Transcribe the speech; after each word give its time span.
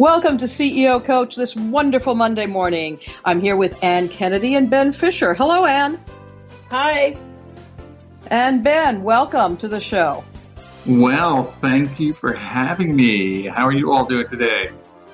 Welcome 0.00 0.38
to 0.38 0.46
CEO 0.46 1.02
Coach 1.04 1.36
this 1.36 1.54
wonderful 1.54 2.16
Monday 2.16 2.46
morning. 2.46 2.98
I'm 3.24 3.40
here 3.40 3.54
with 3.54 3.80
Ann 3.80 4.08
Kennedy 4.08 4.56
and 4.56 4.68
Ben 4.68 4.92
Fisher. 4.92 5.34
Hello, 5.34 5.66
Ann. 5.66 6.00
Hi. 6.68 7.16
And 8.26 8.64
Ben, 8.64 9.04
welcome 9.04 9.56
to 9.58 9.68
the 9.68 9.78
show. 9.78 10.24
Well, 10.84 11.44
thank 11.60 12.00
you 12.00 12.12
for 12.12 12.32
having 12.32 12.96
me. 12.96 13.46
How 13.46 13.66
are 13.66 13.72
you 13.72 13.92
all 13.92 14.04
doing 14.04 14.26
today? 14.26 14.72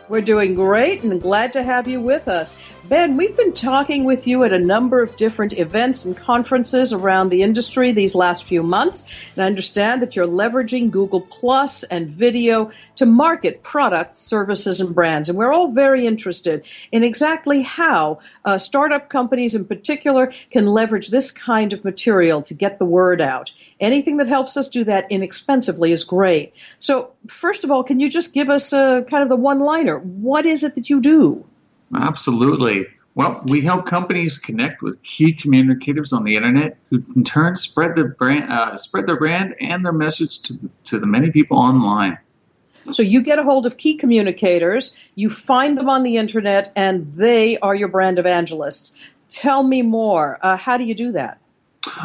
We're 0.08 0.22
doing 0.22 0.54
great 0.54 1.02
and 1.02 1.20
glad 1.20 1.52
to 1.52 1.62
have 1.62 1.86
you 1.86 2.00
with 2.00 2.26
us. 2.26 2.54
Ben, 2.90 3.16
we've 3.16 3.36
been 3.36 3.52
talking 3.52 4.02
with 4.02 4.26
you 4.26 4.42
at 4.42 4.52
a 4.52 4.58
number 4.58 5.00
of 5.00 5.14
different 5.14 5.52
events 5.52 6.04
and 6.04 6.16
conferences 6.16 6.92
around 6.92 7.28
the 7.28 7.40
industry 7.40 7.92
these 7.92 8.16
last 8.16 8.42
few 8.42 8.64
months, 8.64 9.04
and 9.36 9.44
I 9.44 9.46
understand 9.46 10.02
that 10.02 10.16
you're 10.16 10.26
leveraging 10.26 10.90
Google 10.90 11.20
Plus 11.20 11.84
and 11.84 12.08
video 12.08 12.72
to 12.96 13.06
market 13.06 13.62
products, 13.62 14.18
services, 14.18 14.80
and 14.80 14.92
brands. 14.92 15.28
And 15.28 15.38
we're 15.38 15.52
all 15.52 15.70
very 15.70 16.04
interested 16.04 16.66
in 16.90 17.04
exactly 17.04 17.62
how 17.62 18.18
uh, 18.44 18.58
startup 18.58 19.08
companies 19.08 19.54
in 19.54 19.66
particular 19.66 20.32
can 20.50 20.66
leverage 20.66 21.10
this 21.10 21.30
kind 21.30 21.72
of 21.72 21.84
material 21.84 22.42
to 22.42 22.54
get 22.54 22.80
the 22.80 22.84
word 22.84 23.20
out. 23.20 23.52
Anything 23.78 24.16
that 24.16 24.26
helps 24.26 24.56
us 24.56 24.68
do 24.68 24.82
that 24.82 25.06
inexpensively 25.12 25.92
is 25.92 26.02
great. 26.02 26.56
So, 26.80 27.12
first 27.28 27.62
of 27.62 27.70
all, 27.70 27.84
can 27.84 28.00
you 28.00 28.10
just 28.10 28.34
give 28.34 28.50
us 28.50 28.72
a 28.72 29.04
kind 29.08 29.22
of 29.22 29.28
the 29.28 29.36
one 29.36 29.60
liner? 29.60 30.00
What 30.00 30.44
is 30.44 30.64
it 30.64 30.74
that 30.74 30.90
you 30.90 31.00
do? 31.00 31.46
Absolutely. 31.94 32.86
Well, 33.14 33.42
we 33.46 33.60
help 33.60 33.86
companies 33.86 34.38
connect 34.38 34.82
with 34.82 35.02
key 35.02 35.32
communicators 35.32 36.12
on 36.12 36.24
the 36.24 36.36
internet, 36.36 36.78
who 36.88 37.02
in 37.16 37.24
turn 37.24 37.56
spread 37.56 37.96
their 37.96 38.08
brand, 38.08 38.52
uh, 38.52 38.76
spread 38.78 39.06
their 39.06 39.18
brand 39.18 39.56
and 39.60 39.84
their 39.84 39.92
message 39.92 40.42
to 40.42 40.58
to 40.84 40.98
the 40.98 41.06
many 41.06 41.30
people 41.30 41.58
online. 41.58 42.18
So 42.92 43.02
you 43.02 43.20
get 43.22 43.38
a 43.38 43.42
hold 43.42 43.66
of 43.66 43.76
key 43.76 43.94
communicators, 43.94 44.94
you 45.14 45.28
find 45.28 45.76
them 45.76 45.90
on 45.90 46.02
the 46.02 46.16
internet, 46.16 46.72
and 46.76 47.06
they 47.08 47.58
are 47.58 47.74
your 47.74 47.88
brand 47.88 48.18
evangelists. 48.18 48.94
Tell 49.28 49.62
me 49.62 49.82
more. 49.82 50.38
Uh, 50.42 50.56
how 50.56 50.76
do 50.76 50.84
you 50.84 50.94
do 50.94 51.12
that? 51.12 51.38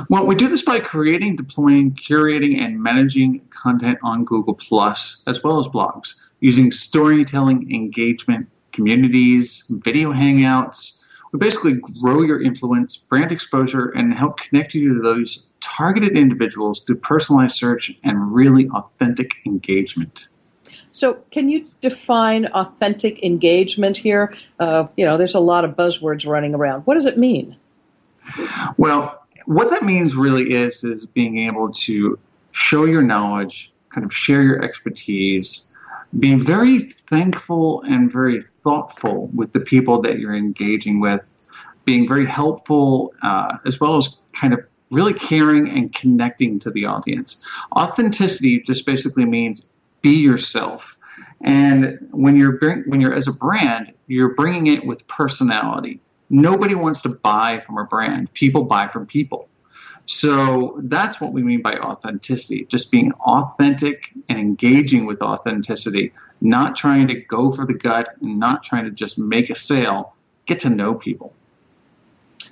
Well, 0.09 0.25
we 0.25 0.35
do 0.35 0.47
this 0.47 0.61
by 0.61 0.79
creating, 0.79 1.35
deploying, 1.35 1.91
curating, 1.91 2.59
and 2.59 2.81
managing 2.81 3.41
content 3.49 3.99
on 4.03 4.23
Google 4.23 4.53
Plus 4.53 5.23
as 5.27 5.43
well 5.43 5.59
as 5.59 5.67
blogs 5.67 6.13
using 6.39 6.71
storytelling, 6.71 7.73
engagement, 7.73 8.47
communities, 8.75 9.63
video 9.69 10.11
hangouts. 10.11 11.01
We 11.31 11.39
basically 11.39 11.73
grow 12.01 12.21
your 12.21 12.41
influence, 12.41 12.95
brand 12.97 13.31
exposure, 13.31 13.89
and 13.89 14.13
help 14.13 14.39
connect 14.39 14.73
you 14.73 14.95
to 14.95 15.01
those 15.01 15.49
targeted 15.61 16.17
individuals 16.17 16.81
through 16.81 16.97
personalized 16.97 17.55
search 17.55 17.91
and 18.03 18.33
really 18.33 18.69
authentic 18.69 19.31
engagement. 19.45 20.27
So, 20.91 21.15
can 21.31 21.49
you 21.49 21.69
define 21.81 22.45
authentic 22.47 23.21
engagement 23.23 23.97
here? 23.97 24.33
Uh, 24.59 24.87
you 24.95 25.03
know, 25.03 25.17
there's 25.17 25.35
a 25.35 25.41
lot 25.41 25.65
of 25.65 25.71
buzzwords 25.71 26.25
running 26.25 26.55
around. 26.55 26.83
What 26.83 26.93
does 26.93 27.05
it 27.05 27.17
mean? 27.17 27.57
Well, 28.77 29.21
what 29.45 29.69
that 29.71 29.83
means 29.83 30.15
really 30.15 30.53
is 30.53 30.83
is 30.83 31.05
being 31.05 31.39
able 31.39 31.71
to 31.73 32.17
show 32.51 32.85
your 32.85 33.01
knowledge, 33.01 33.73
kind 33.89 34.05
of 34.05 34.13
share 34.13 34.41
your 34.41 34.63
expertise, 34.63 35.71
be 36.19 36.35
very 36.35 36.79
thankful 36.79 37.81
and 37.83 38.11
very 38.11 38.41
thoughtful 38.41 39.27
with 39.33 39.53
the 39.53 39.59
people 39.59 40.01
that 40.01 40.19
you're 40.19 40.35
engaging 40.35 40.99
with, 40.99 41.37
being 41.83 42.07
very 42.07 42.25
helpful, 42.25 43.13
uh, 43.21 43.57
as 43.65 43.79
well 43.79 43.97
as 43.97 44.17
kind 44.33 44.53
of 44.53 44.59
really 44.91 45.13
caring 45.13 45.67
and 45.67 45.93
connecting 45.93 46.59
to 46.59 46.71
the 46.71 46.85
audience. 46.85 47.43
Authenticity 47.75 48.61
just 48.61 48.85
basically 48.85 49.25
means 49.25 49.67
be 50.01 50.15
yourself. 50.15 50.97
And 51.43 51.97
when 52.11 52.35
you're 52.35 52.57
when 52.85 53.01
you're 53.01 53.13
as 53.13 53.27
a 53.27 53.33
brand, 53.33 53.93
you're 54.07 54.33
bringing 54.35 54.67
it 54.67 54.85
with 54.85 55.07
personality. 55.07 55.99
Nobody 56.29 56.75
wants 56.75 57.01
to 57.01 57.09
buy 57.09 57.59
from 57.59 57.77
a 57.77 57.85
brand. 57.85 58.33
People 58.33 58.63
buy 58.63 58.87
from 58.87 59.05
people. 59.05 59.47
So 60.05 60.79
that's 60.83 61.19
what 61.19 61.33
we 61.33 61.41
mean 61.41 61.61
by 61.61 61.77
authenticity, 61.77 62.65
just 62.65 62.91
being 62.91 63.11
authentic 63.13 64.11
and 64.29 64.39
engaging 64.39 65.05
with 65.05 65.21
authenticity, 65.21 66.11
not 66.41 66.75
trying 66.75 67.07
to 67.07 67.15
go 67.15 67.49
for 67.49 67.65
the 67.65 67.73
gut 67.73 68.09
and 68.21 68.39
not 68.39 68.63
trying 68.63 68.85
to 68.85 68.91
just 68.91 69.17
make 69.17 69.49
a 69.49 69.55
sale, 69.55 70.13
get 70.45 70.59
to 70.59 70.69
know 70.69 70.93
people. 70.93 71.33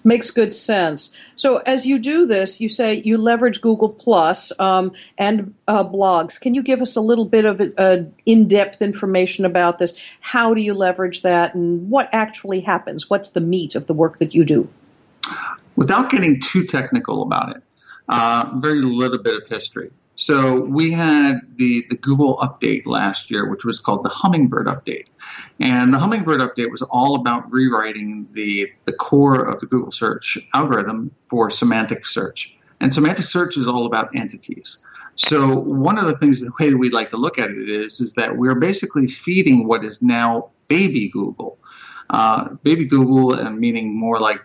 Makes 0.05 0.31
good 0.31 0.53
sense. 0.53 1.11
So, 1.37 1.57
as 1.59 1.85
you 1.85 1.97
do 1.97 2.25
this, 2.25 2.59
you 2.59 2.67
say 2.67 3.01
you 3.05 3.17
leverage 3.17 3.61
Google 3.61 3.87
Plus 3.87 4.51
um, 4.59 4.91
and 5.17 5.53
uh, 5.69 5.85
blogs. 5.85 6.37
Can 6.41 6.53
you 6.53 6.61
give 6.61 6.81
us 6.81 6.97
a 6.97 7.01
little 7.01 7.23
bit 7.23 7.45
of 7.45 7.61
uh, 7.77 7.99
in 8.25 8.49
depth 8.49 8.81
information 8.81 9.45
about 9.45 9.77
this? 9.77 9.93
How 10.19 10.53
do 10.53 10.59
you 10.59 10.73
leverage 10.73 11.21
that, 11.21 11.55
and 11.55 11.89
what 11.89 12.09
actually 12.11 12.59
happens? 12.59 13.09
What's 13.09 13.29
the 13.29 13.39
meat 13.39 13.75
of 13.75 13.87
the 13.87 13.93
work 13.93 14.19
that 14.19 14.35
you 14.35 14.43
do? 14.43 14.67
Without 15.75 16.09
getting 16.09 16.39
too 16.39 16.65
technical 16.65 17.21
about 17.23 17.55
it, 17.55 17.63
uh, 18.09 18.51
very 18.55 18.81
little 18.81 19.17
bit 19.17 19.35
of 19.35 19.47
history. 19.47 19.91
So 20.15 20.61
we 20.61 20.91
had 20.91 21.39
the, 21.55 21.85
the 21.89 21.95
Google 21.95 22.37
update 22.37 22.85
last 22.85 23.31
year, 23.31 23.49
which 23.49 23.65
was 23.65 23.79
called 23.79 24.03
the 24.03 24.09
Hummingbird 24.09 24.67
update. 24.67 25.07
And 25.59 25.91
the 25.91 25.97
Hummingbird 25.97 26.39
update 26.39 26.69
was 26.69 26.83
all 26.83 27.15
about 27.15 27.51
rewriting 27.51 28.27
the, 28.33 28.71
the 28.83 28.93
core 28.93 29.43
of 29.43 29.59
the 29.59 29.65
Google 29.65 29.91
search 29.91 30.37
algorithm 30.53 31.09
for 31.25 31.49
semantic 31.49 32.05
search. 32.05 32.55
And 32.79 32.93
semantic 32.93 33.27
search 33.27 33.57
is 33.57 33.67
all 33.67 33.87
about 33.87 34.15
entities. 34.15 34.77
So 35.15 35.55
one 35.57 35.97
of 35.97 36.05
the 36.05 36.17
things, 36.17 36.41
the 36.41 36.51
way 36.59 36.73
we 36.73 36.89
like 36.89 37.09
to 37.11 37.17
look 37.17 37.39
at 37.39 37.49
it 37.49 37.69
is, 37.69 37.99
is 37.99 38.13
that 38.13 38.37
we're 38.37 38.55
basically 38.55 39.07
feeding 39.07 39.67
what 39.67 39.83
is 39.83 40.01
now 40.01 40.51
baby 40.67 41.09
Google. 41.09 41.57
Uh, 42.09 42.49
baby 42.63 42.85
Google, 42.85 43.33
and 43.33 43.57
meaning 43.57 43.97
more 43.97 44.19
like 44.19 44.41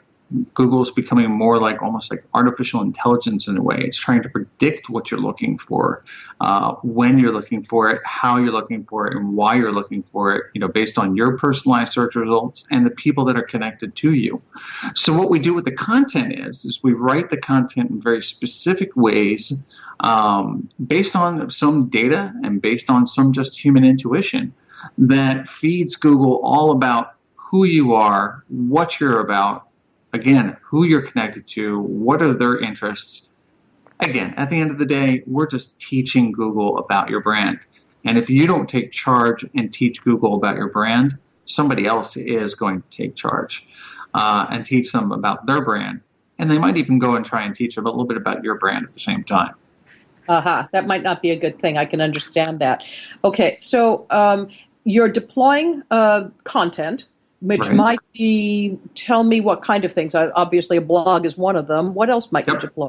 Google's 0.53 0.91
becoming 0.91 1.31
more 1.31 1.59
like 1.59 1.83
almost 1.83 2.11
like 2.11 2.23
artificial 2.35 2.83
intelligence 2.83 3.49
in 3.49 3.57
a 3.57 3.63
way. 3.63 3.79
It's 3.81 3.97
trying 3.97 4.23
to 4.23 4.29
predict 4.29 4.91
what 4.91 5.11
you're 5.11 5.21
looking 5.21 5.57
for, 5.57 6.05
uh, 6.41 6.75
when 6.83 7.19
you're 7.19 7.33
looking 7.33 7.63
for 7.63 7.91
it, 7.91 8.03
how 8.05 8.37
you're 8.37 8.53
looking 8.53 8.85
for 8.85 9.07
it, 9.07 9.17
and 9.17 9.35
why 9.35 9.55
you're 9.55 9.73
looking 9.73 10.03
for 10.03 10.35
it. 10.37 10.45
You 10.55 10.61
know, 10.61 10.69
based 10.69 10.99
on 10.99 11.17
your 11.17 11.39
personalized 11.39 11.93
search 11.93 12.15
results 12.15 12.67
and 12.71 12.85
the 12.85 12.91
people 12.91 13.25
that 13.25 13.37
are 13.37 13.43
connected 13.43 13.97
to 13.97 14.13
you. 14.13 14.41
So 14.95 15.17
what 15.17 15.31
we 15.31 15.39
do 15.39 15.55
with 15.55 15.65
the 15.65 15.73
content 15.73 16.39
is, 16.39 16.65
is 16.65 16.83
we 16.83 16.93
write 16.93 17.31
the 17.31 17.39
content 17.39 17.91
in 17.91 18.01
very 18.01 18.23
specific 18.23 18.95
ways, 18.97 19.53
um, 20.01 20.69
based 20.87 21.17
on 21.17 21.51
some 21.51 21.89
data 21.89 22.33
and 22.43 22.61
based 22.61 22.91
on 22.91 23.07
some 23.07 23.33
just 23.33 23.59
human 23.59 23.85
intuition, 23.85 24.53
that 24.99 25.49
feeds 25.49 25.97
Google 25.97 26.41
all 26.45 26.71
about 26.71 27.15
who 27.35 27.65
you 27.65 27.95
are, 27.95 28.45
what 28.49 29.01
you're 29.01 29.21
about 29.21 29.68
again, 30.13 30.57
who 30.63 30.85
you're 30.85 31.03
connected 31.03 31.47
to, 31.49 31.81
what 31.81 32.23
are 32.23 32.35
their 32.35 32.59
interests. 32.59 33.31
Again, 34.01 34.35
at 34.37 34.51
the 34.51 34.59
end 34.59 34.71
of 34.71 34.79
the 34.79 34.87
day, 34.87 35.23
we're 35.27 35.47
just 35.47 35.81
teaching 35.81 36.33
Google 36.33 36.79
about 36.79 37.11
your 37.11 37.21
brand. 37.21 37.61
And 38.05 38.17
if 38.17 38.31
you 38.31 38.47
don't 38.47 38.69
take 38.69 38.93
charge 38.93 39.45
and 39.57 39.73
teach 39.73 40.03
Google 40.03 40.35
about 40.35 40.57
your 40.57 40.69
brand, 40.69 41.19
somebody 41.47 41.87
else 41.87 42.17
is 42.17 42.55
going 42.55 42.83
to 42.83 42.89
take 42.91 43.17
charge 43.17 43.67
uh, 44.15 44.47
and 44.51 44.65
teach 44.65 44.93
them 44.93 45.13
about 45.13 45.47
their 45.47 45.65
brand. 45.65 46.01
And 46.39 46.49
they 46.49 46.59
might 46.59 46.77
even 46.77 46.99
go 46.99 47.17
and 47.17 47.25
try 47.25 47.43
and 47.43 47.55
teach 47.55 47.75
them 47.75 47.87
a 47.87 47.91
little 47.91 48.07
bit 48.07 48.17
about 48.17 48.45
your 48.45 48.57
brand 48.57 48.87
at 48.87 48.93
the 48.93 49.01
same 49.01 49.25
time. 49.25 49.55
Uh-huh. 50.29 50.69
that 50.73 50.87
might 50.87 51.03
not 51.03 51.23
be 51.23 51.31
a 51.31 51.37
good 51.37 51.59
thing. 51.59 51.79
I 51.79 51.87
can 51.87 52.03
understand 52.03 52.59
that. 52.61 52.85
Okay, 53.25 53.57
so 53.61 54.07
um, 54.11 54.49
you're 54.85 55.09
deploying 55.09 55.83
uh, 55.91 56.29
content 56.45 57.07
which 57.41 57.67
right. 57.69 57.77
might 57.77 57.99
be 58.13 58.79
tell 58.95 59.23
me 59.23 59.41
what 59.41 59.63
kind 59.63 59.85
of 59.85 59.93
things. 59.93 60.15
Obviously, 60.15 60.77
a 60.77 60.81
blog 60.81 61.25
is 61.25 61.37
one 61.37 61.57
of 61.57 61.67
them. 61.67 61.95
What 61.95 62.11
else 62.11 62.33
might 62.33 62.47
yep. 62.47 62.57
you 62.57 62.61
deploy? 62.61 62.89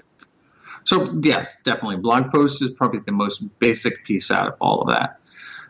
So 0.85 1.19
yes, 1.21 1.57
definitely, 1.63 1.97
blog 1.97 2.31
posts 2.31 2.61
is 2.61 2.73
probably 2.73 3.01
the 3.05 3.11
most 3.11 3.39
basic 3.59 4.03
piece 4.05 4.31
out 4.31 4.47
of 4.47 4.55
all 4.59 4.81
of 4.81 4.87
that. 4.87 5.19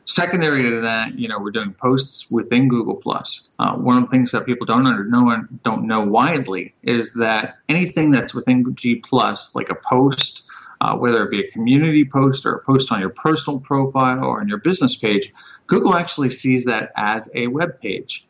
Secondary 0.05 0.63
to 0.63 0.81
that, 0.81 1.19
you 1.19 1.27
know, 1.27 1.37
we're 1.39 1.51
doing 1.51 1.71
posts 1.73 2.31
within 2.31 2.67
Google 2.67 2.95
Plus. 2.95 3.49
Uh, 3.59 3.75
one 3.75 3.97
of 3.97 4.09
the 4.09 4.09
things 4.09 4.31
that 4.31 4.45
people 4.45 4.65
don't 4.65 4.83
know 5.11 5.29
and 5.29 5.61
don't 5.61 5.85
know 5.85 5.99
widely 5.99 6.73
is 6.81 7.13
that 7.13 7.57
anything 7.69 8.09
that's 8.09 8.33
within 8.33 8.65
G 8.73 8.95
Plus, 8.95 9.53
like 9.53 9.69
a 9.69 9.75
post, 9.75 10.49
uh, 10.81 10.95
whether 10.95 11.23
it 11.23 11.29
be 11.29 11.41
a 11.41 11.51
community 11.51 12.05
post 12.05 12.45
or 12.45 12.55
a 12.55 12.63
post 12.63 12.91
on 12.91 12.99
your 12.99 13.09
personal 13.11 13.59
profile 13.59 14.23
or 14.23 14.39
on 14.39 14.47
your 14.47 14.57
business 14.57 14.95
page, 14.95 15.31
Google 15.67 15.95
actually 15.95 16.29
sees 16.29 16.65
that 16.65 16.91
as 16.95 17.29
a 17.35 17.47
web 17.47 17.79
page. 17.79 18.25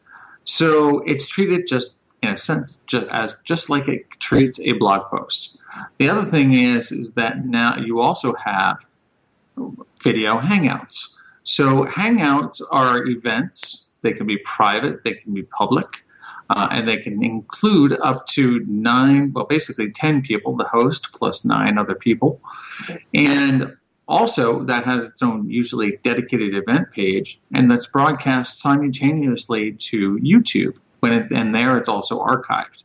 So 0.49 1.01
it's 1.01 1.27
treated 1.27 1.67
just 1.67 1.99
in 2.23 2.29
a 2.29 2.37
sense 2.37 2.81
just 2.87 3.07
as 3.11 3.35
just 3.43 3.69
like 3.69 3.87
it 3.87 4.05
treats 4.19 4.59
a 4.59 4.71
blog 4.73 5.07
post. 5.11 5.59
The 5.99 6.09
other 6.09 6.25
thing 6.25 6.55
is 6.55 6.91
is 6.91 7.11
that 7.13 7.45
now 7.45 7.77
you 7.77 8.01
also 8.01 8.33
have 8.33 8.79
video 10.01 10.39
hangouts. 10.39 11.09
So 11.43 11.85
hangouts 11.85 12.63
are 12.71 13.05
events. 13.05 13.89
They 14.01 14.13
can 14.13 14.25
be 14.25 14.37
private. 14.39 15.03
They 15.03 15.13
can 15.13 15.35
be 15.35 15.43
public. 15.43 16.03
Uh, 16.49 16.67
and 16.71 16.87
they 16.87 16.97
can 16.97 17.23
include 17.23 17.95
up 18.01 18.25
to 18.29 18.65
nine, 18.67 19.31
well, 19.33 19.45
basically 19.45 19.91
10 19.91 20.23
people, 20.23 20.57
the 20.57 20.63
host 20.63 21.11
plus 21.13 21.45
nine 21.45 21.77
other 21.77 21.93
people. 21.93 22.41
And 23.13 23.77
also, 24.09 24.63
that 24.63 24.85
has 24.85 25.05
its 25.05 25.21
own 25.21 25.47
usually 25.47 25.99
dedicated 26.03 26.55
event 26.55 26.91
page, 26.91 27.39
and 27.53 27.69
that's 27.69 27.85
broadcast 27.85 28.59
simultaneously 28.59 29.73
to 29.73 30.17
YouTube. 30.17 30.75
When 31.01 31.13
it, 31.13 31.31
and 31.31 31.53
there, 31.53 31.77
it's 31.77 31.87
also 31.87 32.19
archived. 32.19 32.83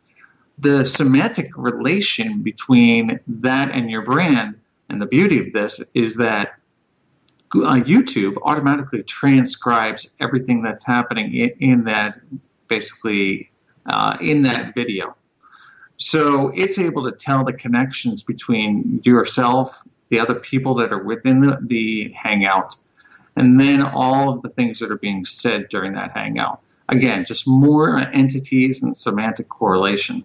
The 0.58 0.84
semantic 0.84 1.50
relation 1.56 2.42
between 2.42 3.18
that 3.26 3.70
and 3.70 3.90
your 3.90 4.02
brand, 4.02 4.56
and 4.90 5.00
the 5.00 5.06
beauty 5.06 5.40
of 5.40 5.52
this 5.54 5.82
is 5.94 6.16
that 6.16 6.58
uh, 7.54 7.80
YouTube 7.92 8.36
automatically 8.42 9.02
transcribes 9.02 10.10
everything 10.20 10.62
that's 10.62 10.84
happening 10.84 11.34
in, 11.34 11.50
in 11.58 11.84
that, 11.84 12.20
basically, 12.68 13.50
uh, 13.86 14.18
in 14.20 14.42
that 14.42 14.74
video. 14.74 15.16
So 15.96 16.50
it's 16.54 16.78
able 16.78 17.10
to 17.10 17.16
tell 17.16 17.44
the 17.44 17.54
connections 17.54 18.22
between 18.22 19.00
yourself 19.04 19.82
the 20.14 20.20
other 20.20 20.36
people 20.36 20.74
that 20.74 20.92
are 20.92 21.02
within 21.02 21.40
the, 21.40 21.58
the 21.60 22.12
hangout, 22.12 22.76
and 23.34 23.60
then 23.60 23.82
all 23.82 24.30
of 24.30 24.42
the 24.42 24.48
things 24.48 24.78
that 24.78 24.92
are 24.92 24.98
being 24.98 25.24
said 25.24 25.68
during 25.68 25.92
that 25.94 26.12
hangout. 26.12 26.60
Again, 26.88 27.24
just 27.24 27.48
more 27.48 27.98
entities 27.98 28.80
and 28.80 28.96
semantic 28.96 29.48
correlation. 29.48 30.22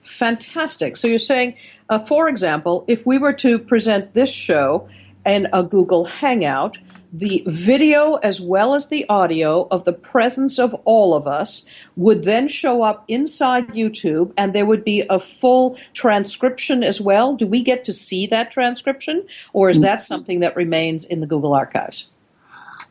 Fantastic. 0.00 0.96
So 0.96 1.06
you're 1.06 1.18
saying, 1.18 1.56
uh, 1.90 1.98
for 1.98 2.30
example, 2.30 2.86
if 2.88 3.04
we 3.04 3.18
were 3.18 3.34
to 3.34 3.58
present 3.58 4.14
this 4.14 4.30
show 4.30 4.88
in 5.26 5.48
a 5.52 5.62
Google 5.62 6.04
Hangout, 6.04 6.78
the 7.12 7.42
video 7.46 8.14
as 8.16 8.40
well 8.40 8.74
as 8.74 8.88
the 8.88 9.08
audio 9.08 9.66
of 9.70 9.84
the 9.84 9.92
presence 9.92 10.58
of 10.58 10.74
all 10.84 11.14
of 11.14 11.26
us 11.26 11.64
would 11.96 12.22
then 12.22 12.46
show 12.46 12.82
up 12.82 13.04
inside 13.08 13.66
YouTube 13.68 14.32
and 14.36 14.52
there 14.52 14.66
would 14.66 14.84
be 14.84 15.04
a 15.10 15.18
full 15.18 15.76
transcription 15.92 16.84
as 16.84 17.00
well. 17.00 17.34
Do 17.34 17.46
we 17.46 17.62
get 17.62 17.84
to 17.84 17.92
see 17.92 18.26
that 18.28 18.50
transcription 18.50 19.26
or 19.52 19.70
is 19.70 19.78
mm. 19.78 19.82
that 19.82 20.02
something 20.02 20.40
that 20.40 20.54
remains 20.54 21.04
in 21.04 21.20
the 21.20 21.26
Google 21.26 21.52
Archives? 21.52 22.09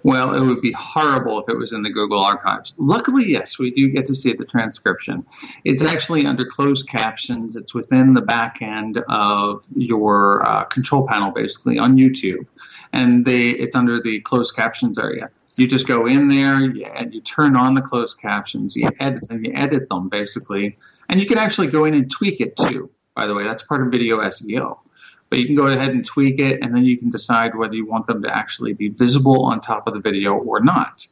Well, 0.10 0.34
it 0.34 0.42
would 0.42 0.62
be 0.62 0.72
horrible 0.72 1.40
if 1.40 1.48
it 1.48 1.56
was 1.56 1.72
in 1.72 1.84
the 1.84 1.90
Google 1.92 2.24
Archives. 2.24 2.74
Luckily, 2.78 3.30
yes, 3.30 3.60
we 3.60 3.70
do 3.70 3.90
get 3.90 4.08
to 4.08 4.16
see 4.16 4.34
the 4.34 4.44
transcription. 4.44 5.22
It's 5.66 5.84
actually 5.84 6.26
under 6.26 6.46
closed 6.46 6.88
captions. 6.88 7.56
It's 7.56 7.76
within 7.76 8.16
the 8.16 8.22
back 8.22 8.60
end 8.62 9.04
of 9.08 9.64
your 9.76 10.44
uh, 10.46 10.64
control 10.64 11.08
panel, 11.08 11.32
basically, 11.32 11.78
on 11.78 11.96
YouTube 11.96 12.48
and 12.92 13.24
they 13.24 13.50
it's 13.50 13.76
under 13.76 14.02
the 14.02 14.20
closed 14.22 14.56
captions 14.56 14.98
area. 14.98 15.30
You 15.58 15.68
just 15.68 15.88
go 15.88 16.08
in 16.08 16.28
there 16.28 16.56
and 16.56 17.14
you 17.14 17.22
turn 17.22 17.56
on 17.56 17.76
the 17.76 17.82
closed 17.82 18.20
captions. 18.20 18.76
You 18.76 18.90
edit 19.00 19.24
and 19.30 19.46
you 19.46 19.54
edit 19.54 19.90
them 19.90 20.10
basically, 20.10 20.76
and 21.08 21.20
you 21.20 21.28
can 21.28 21.38
actually 21.38 21.68
go 21.68 21.86
in 21.86 21.94
and 21.94 22.10
tweak 22.10 22.42
it 22.42 22.58
too. 22.58 22.90
By 23.16 23.28
the 23.28 23.36
way, 23.36 23.44
that's 23.44 23.62
part 23.62 23.82
of 23.82 23.92
video 23.92 24.18
SEO. 24.22 24.80
But 25.30 25.40
you 25.40 25.46
can 25.46 25.56
go 25.56 25.68
ahead 25.68 25.90
and 25.90 26.06
tweak 26.06 26.40
it, 26.40 26.60
and 26.62 26.76
then 26.76 26.86
you 26.86 26.98
can 26.98 27.10
decide 27.10 27.56
whether 27.56 27.76
you 27.76 27.86
want 27.86 28.08
them 28.08 28.22
to 28.24 28.36
actually 28.36 28.74
be 28.74 28.90
visible 28.90 29.46
on 29.46 29.62
top 29.62 29.88
of 29.88 29.94
the 29.94 30.00
video 30.00 30.34
or 30.34 30.60
not. 30.60 31.06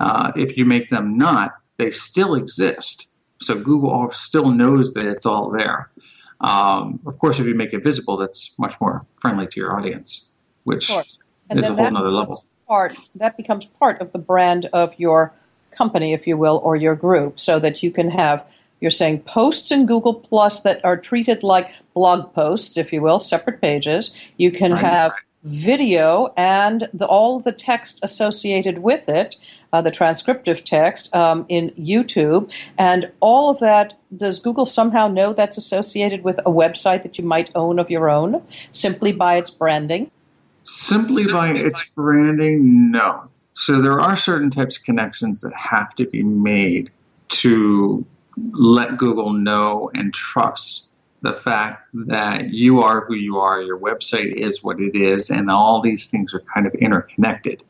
Uh, 0.00 0.32
if 0.36 0.56
you 0.56 0.64
make 0.64 0.90
them 0.90 1.18
not, 1.18 1.56
they 1.76 1.90
still 1.90 2.34
exist. 2.34 3.08
So 3.40 3.54
Google 3.56 4.10
still 4.12 4.50
knows 4.50 4.94
that 4.94 5.06
it's 5.06 5.26
all 5.26 5.50
there. 5.50 5.90
Um, 6.40 7.00
of 7.06 7.18
course, 7.18 7.40
if 7.40 7.46
you 7.46 7.54
make 7.54 7.72
it 7.72 7.82
visible, 7.82 8.16
that's 8.16 8.54
much 8.58 8.80
more 8.80 9.04
friendly 9.20 9.48
to 9.48 9.60
your 9.60 9.76
audience 9.76 10.28
which 10.68 10.90
is 10.90 11.18
a 11.50 11.74
whole 11.74 11.96
other 11.96 12.10
level. 12.10 12.44
Part 12.66 12.94
that 13.14 13.38
becomes 13.38 13.64
part 13.64 14.00
of 14.02 14.12
the 14.12 14.18
brand 14.18 14.66
of 14.74 14.92
your 14.98 15.32
company, 15.70 16.12
if 16.12 16.26
you 16.26 16.36
will, 16.36 16.60
or 16.62 16.76
your 16.76 16.94
group, 16.94 17.40
so 17.40 17.58
that 17.58 17.82
you 17.82 17.90
can 17.90 18.10
have 18.10 18.44
you're 18.80 18.90
saying 18.90 19.20
posts 19.20 19.70
in 19.70 19.86
Google 19.86 20.14
Plus 20.14 20.60
that 20.60 20.84
are 20.84 20.96
treated 20.96 21.42
like 21.42 21.70
blog 21.94 22.32
posts, 22.32 22.76
if 22.76 22.92
you 22.92 23.02
will, 23.02 23.18
separate 23.18 23.60
pages. 23.60 24.10
You 24.36 24.50
can 24.52 24.72
right. 24.72 24.84
have 24.84 25.12
video 25.44 26.32
and 26.36 26.88
the, 26.92 27.06
all 27.06 27.40
the 27.40 27.52
text 27.52 28.00
associated 28.02 28.78
with 28.78 29.08
it, 29.08 29.36
uh, 29.72 29.80
the 29.80 29.90
transcriptive 29.90 30.64
text 30.64 31.14
um, 31.14 31.46
in 31.48 31.70
YouTube, 31.70 32.50
and 32.76 33.10
all 33.20 33.50
of 33.50 33.58
that. 33.60 33.94
Does 34.16 34.38
Google 34.38 34.66
somehow 34.66 35.08
know 35.08 35.32
that's 35.32 35.56
associated 35.56 36.24
with 36.24 36.38
a 36.40 36.50
website 36.50 37.02
that 37.02 37.18
you 37.18 37.24
might 37.24 37.50
own 37.54 37.78
of 37.78 37.90
your 37.90 38.08
own 38.08 38.42
simply 38.70 39.12
by 39.12 39.36
its 39.36 39.50
branding? 39.50 40.10
Simply 40.64 41.26
by 41.26 41.50
its 41.50 41.88
branding, 41.90 42.90
no. 42.90 43.28
So 43.54 43.80
there 43.80 44.00
are 44.00 44.16
certain 44.16 44.50
types 44.50 44.76
of 44.76 44.84
connections 44.84 45.40
that 45.40 45.54
have 45.54 45.94
to 45.96 46.06
be 46.06 46.22
made 46.22 46.90
to 47.28 48.04
let 48.52 48.96
Google 48.96 49.32
know 49.32 49.90
and 49.94 50.12
trust 50.12 50.88
the 51.22 51.34
fact 51.34 51.88
that 51.92 52.50
you 52.50 52.80
are 52.80 53.04
who 53.06 53.14
you 53.14 53.38
are, 53.38 53.60
your 53.60 53.78
website 53.78 54.32
is 54.34 54.62
what 54.62 54.80
it 54.80 54.96
is, 54.96 55.30
and 55.30 55.50
all 55.50 55.80
these 55.80 56.06
things 56.06 56.32
are 56.32 56.42
kind 56.54 56.66
of 56.66 56.74
interconnected. 56.74 57.62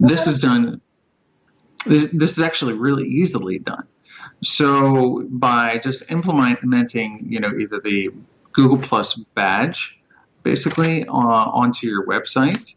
This 0.00 0.26
is 0.26 0.38
done, 0.38 0.80
this, 1.86 2.08
this 2.12 2.32
is 2.32 2.40
actually 2.40 2.72
really 2.74 3.06
easily 3.06 3.58
done. 3.58 3.86
So 4.42 5.24
by 5.30 5.78
just 5.78 6.10
implementing, 6.10 7.26
you 7.28 7.38
know, 7.38 7.52
either 7.56 7.80
the 7.80 8.10
Google 8.52 8.78
Plus 8.78 9.14
badge, 9.34 10.00
basically 10.42 11.06
uh, 11.06 11.12
onto 11.12 11.86
your 11.86 12.06
website, 12.06 12.74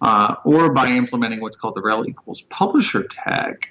uh, 0.00 0.36
or 0.44 0.72
by 0.72 0.88
implementing 0.88 1.40
what's 1.40 1.56
called 1.56 1.74
the 1.74 1.82
rel 1.82 2.06
equals 2.06 2.42
publisher 2.42 3.02
tag, 3.04 3.68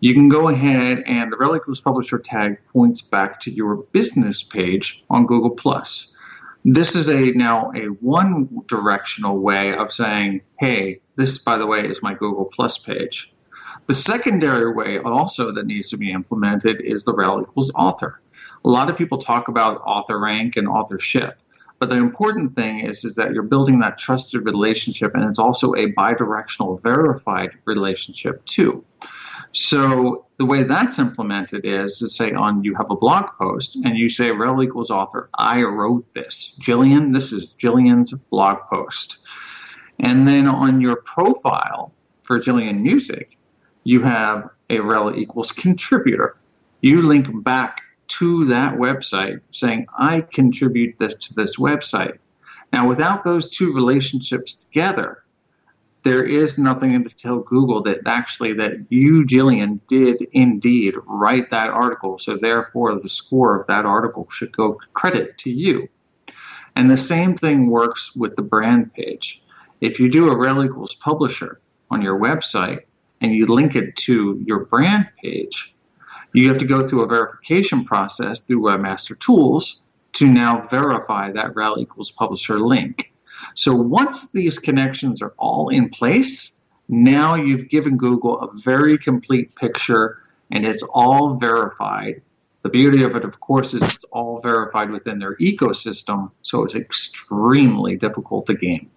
you 0.00 0.14
can 0.14 0.28
go 0.28 0.48
ahead 0.48 1.02
and 1.06 1.32
the 1.32 1.36
rel 1.36 1.56
equals 1.56 1.80
publisher 1.80 2.18
tag 2.18 2.58
points 2.72 3.00
back 3.00 3.40
to 3.40 3.50
your 3.50 3.76
business 3.92 4.42
page 4.42 5.04
on 5.10 5.26
Google 5.26 5.50
Plus. 5.50 6.16
This 6.64 6.94
is 6.94 7.08
a 7.08 7.32
now 7.32 7.72
a 7.74 7.86
one 7.86 8.48
directional 8.66 9.38
way 9.38 9.74
of 9.74 9.92
saying, 9.92 10.42
hey, 10.58 11.00
this 11.16 11.38
by 11.38 11.58
the 11.58 11.66
way 11.66 11.86
is 11.86 12.02
my 12.02 12.14
Google 12.14 12.44
Plus 12.44 12.78
page. 12.78 13.32
The 13.86 13.94
secondary 13.94 14.72
way 14.72 14.98
also 14.98 15.52
that 15.52 15.66
needs 15.66 15.90
to 15.90 15.96
be 15.96 16.12
implemented 16.12 16.80
is 16.80 17.04
the 17.04 17.14
rel 17.14 17.42
equals 17.42 17.72
author. 17.74 18.20
A 18.64 18.68
lot 18.68 18.88
of 18.88 18.96
people 18.96 19.18
talk 19.18 19.48
about 19.48 19.82
author 19.84 20.20
rank 20.20 20.56
and 20.56 20.68
authorship. 20.68 21.38
But 21.80 21.88
the 21.88 21.96
important 21.96 22.54
thing 22.54 22.78
is, 22.78 23.04
is 23.04 23.16
that 23.16 23.32
you're 23.32 23.42
building 23.42 23.80
that 23.80 23.98
trusted 23.98 24.44
relationship 24.44 25.16
and 25.16 25.24
it's 25.24 25.40
also 25.40 25.72
a 25.72 25.92
bidirectional 25.94 26.80
verified 26.80 27.50
relationship 27.64 28.44
too. 28.44 28.84
So 29.52 30.26
the 30.38 30.46
way 30.46 30.62
that's 30.62 30.98
implemented 30.98 31.64
is 31.64 31.98
to 31.98 32.08
say 32.08 32.32
on 32.32 32.64
you 32.64 32.74
have 32.74 32.90
a 32.90 32.96
blog 32.96 33.26
post 33.38 33.76
and 33.76 33.96
you 33.98 34.08
say 34.08 34.30
rel 34.30 34.62
equals 34.62 34.90
author, 34.90 35.28
I 35.38 35.62
wrote 35.62 36.06
this. 36.14 36.58
Jillian, 36.60 37.12
this 37.12 37.32
is 37.32 37.56
Jillian's 37.60 38.12
blog 38.30 38.58
post. 38.70 39.26
And 40.00 40.26
then 40.26 40.46
on 40.48 40.80
your 40.80 40.96
profile 40.96 41.92
for 42.22 42.40
Jillian 42.40 42.82
Muessig, 42.82 43.26
you 43.84 44.00
have 44.02 44.48
a 44.70 44.80
rel 44.80 45.14
equals 45.16 45.52
contributor. 45.52 46.36
You 46.80 47.02
link 47.02 47.28
back 47.44 47.82
to 48.08 48.46
that 48.46 48.74
website 48.74 49.40
saying, 49.50 49.86
I 49.98 50.22
contribute 50.22 50.98
this 50.98 51.14
to 51.26 51.34
this 51.34 51.56
website. 51.56 52.18
Now, 52.72 52.88
without 52.88 53.22
those 53.22 53.50
two 53.50 53.72
relationships 53.72 54.54
together, 54.54 55.21
there 56.02 56.24
is 56.24 56.58
nothing 56.58 57.02
to 57.04 57.14
tell 57.14 57.38
Google 57.38 57.82
that 57.84 58.00
actually 58.06 58.52
that 58.54 58.72
you, 58.88 59.24
Jillian, 59.24 59.80
did 59.86 60.26
indeed 60.32 60.94
write 61.06 61.50
that 61.50 61.68
article. 61.68 62.18
So 62.18 62.36
therefore, 62.36 63.00
the 63.00 63.08
score 63.08 63.60
of 63.60 63.66
that 63.68 63.86
article 63.86 64.28
should 64.30 64.56
go 64.56 64.78
credit 64.94 65.38
to 65.38 65.50
you. 65.50 65.88
And 66.74 66.90
the 66.90 66.96
same 66.96 67.36
thing 67.36 67.70
works 67.70 68.16
with 68.16 68.34
the 68.36 68.42
brand 68.42 68.92
page. 68.94 69.42
If 69.80 70.00
you 70.00 70.10
do 70.10 70.28
a 70.28 70.36
rel 70.36 70.64
equals 70.64 70.94
publisher 70.94 71.60
on 71.90 72.02
your 72.02 72.18
website 72.18 72.80
and 73.20 73.32
you 73.32 73.46
link 73.46 73.76
it 73.76 73.94
to 73.96 74.42
your 74.44 74.64
brand 74.64 75.08
page, 75.20 75.74
you 76.32 76.48
have 76.48 76.58
to 76.58 76.64
go 76.64 76.86
through 76.86 77.02
a 77.02 77.06
verification 77.06 77.84
process 77.84 78.40
through 78.40 78.62
Webmaster 78.62 79.18
Tools 79.18 79.82
to 80.14 80.28
now 80.28 80.62
verify 80.68 81.30
that 81.30 81.54
rel 81.54 81.78
equals 81.78 82.10
publisher 82.10 82.58
link. 82.58 83.11
So 83.54 83.74
once 83.74 84.30
these 84.30 84.58
connections 84.58 85.22
are 85.22 85.34
all 85.38 85.68
in 85.68 85.88
place, 85.88 86.60
now 86.88 87.34
you've 87.34 87.68
given 87.68 87.96
Google 87.96 88.40
a 88.40 88.48
very 88.64 88.98
complete 88.98 89.54
picture 89.54 90.16
and 90.50 90.66
it's 90.66 90.82
all 90.94 91.36
verified. 91.36 92.22
The 92.62 92.68
beauty 92.68 93.02
of 93.02 93.16
it, 93.16 93.24
of 93.24 93.40
course, 93.40 93.74
is 93.74 93.82
it's 93.82 94.04
all 94.12 94.40
verified 94.40 94.90
within 94.90 95.18
their 95.18 95.36
ecosystem, 95.38 96.30
so 96.42 96.62
it's 96.62 96.76
extremely 96.76 97.96
difficult 97.96 98.46
to 98.46 98.54
game. 98.54 98.88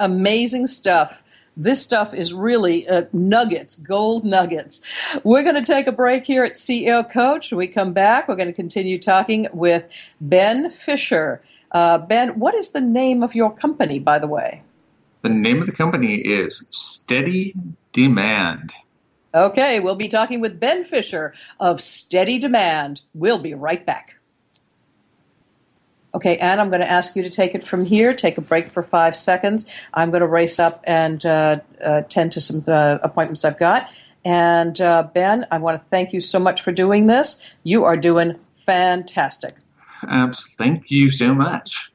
Amazing 0.00 0.66
stuff. 0.66 1.22
This 1.56 1.82
stuff 1.82 2.14
is 2.14 2.32
really 2.32 2.88
uh, 2.88 3.04
nuggets, 3.12 3.74
gold 3.74 4.24
nuggets. 4.24 4.80
We're 5.24 5.42
going 5.42 5.56
to 5.56 5.64
take 5.64 5.88
a 5.88 5.92
break 5.92 6.24
here 6.24 6.44
at 6.44 6.54
CEO 6.54 7.08
Coach. 7.08 7.50
When 7.50 7.58
we 7.58 7.66
come 7.66 7.92
back, 7.92 8.28
we're 8.28 8.36
going 8.36 8.48
to 8.48 8.54
continue 8.54 8.98
talking 8.98 9.48
with 9.52 9.86
Ben 10.20 10.70
Fisher. 10.70 11.42
Uh, 11.72 11.98
ben, 11.98 12.38
what 12.38 12.54
is 12.54 12.70
the 12.70 12.80
name 12.80 13.22
of 13.22 13.34
your 13.34 13.54
company, 13.54 13.98
by 13.98 14.18
the 14.18 14.28
way? 14.28 14.62
The 15.22 15.28
name 15.28 15.60
of 15.60 15.66
the 15.66 15.72
company 15.72 16.16
is 16.16 16.66
Steady 16.70 17.54
Demand. 17.92 18.72
Okay, 19.34 19.78
we'll 19.80 19.96
be 19.96 20.08
talking 20.08 20.40
with 20.40 20.58
Ben 20.58 20.84
Fisher 20.84 21.34
of 21.60 21.80
Steady 21.80 22.38
Demand. 22.38 23.02
We'll 23.14 23.38
be 23.38 23.52
right 23.52 23.84
back. 23.84 24.14
Okay, 26.14 26.38
Anne, 26.38 26.58
I'm 26.58 26.70
going 26.70 26.80
to 26.80 26.90
ask 26.90 27.14
you 27.14 27.22
to 27.22 27.28
take 27.28 27.54
it 27.54 27.62
from 27.62 27.84
here. 27.84 28.14
Take 28.14 28.38
a 28.38 28.40
break 28.40 28.68
for 28.68 28.82
five 28.82 29.14
seconds. 29.14 29.66
I'm 29.92 30.10
going 30.10 30.22
to 30.22 30.26
race 30.26 30.58
up 30.58 30.82
and 30.84 31.24
uh, 31.26 31.60
uh, 31.84 32.02
tend 32.08 32.32
to 32.32 32.40
some 32.40 32.64
uh, 32.66 32.98
appointments 33.02 33.44
I've 33.44 33.58
got. 33.58 33.90
And 34.24 34.80
uh, 34.80 35.08
Ben, 35.14 35.46
I 35.50 35.58
want 35.58 35.80
to 35.82 35.88
thank 35.88 36.12
you 36.12 36.20
so 36.20 36.38
much 36.38 36.62
for 36.62 36.72
doing 36.72 37.06
this. 37.06 37.42
You 37.62 37.84
are 37.84 37.96
doing 37.96 38.38
fantastic. 38.54 39.54
Absolutely, 40.06 40.54
thank 40.56 40.90
you 40.90 41.10
so 41.10 41.34
much. 41.34 41.90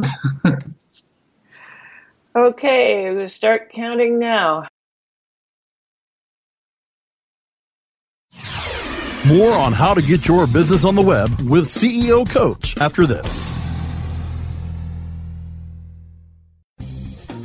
okay, 2.36 3.14
we'll 3.14 3.30
start 3.30 3.70
counting 3.70 4.20
now. 4.20 4.68
More 9.26 9.54
on 9.54 9.72
how 9.72 9.94
to 9.94 10.02
get 10.02 10.28
your 10.28 10.48
business 10.48 10.84
on 10.84 10.96
the 10.96 11.02
web 11.02 11.30
with 11.42 11.68
CEO 11.68 12.30
Coach 12.30 12.78
after 12.78 13.08
this. 13.08 13.63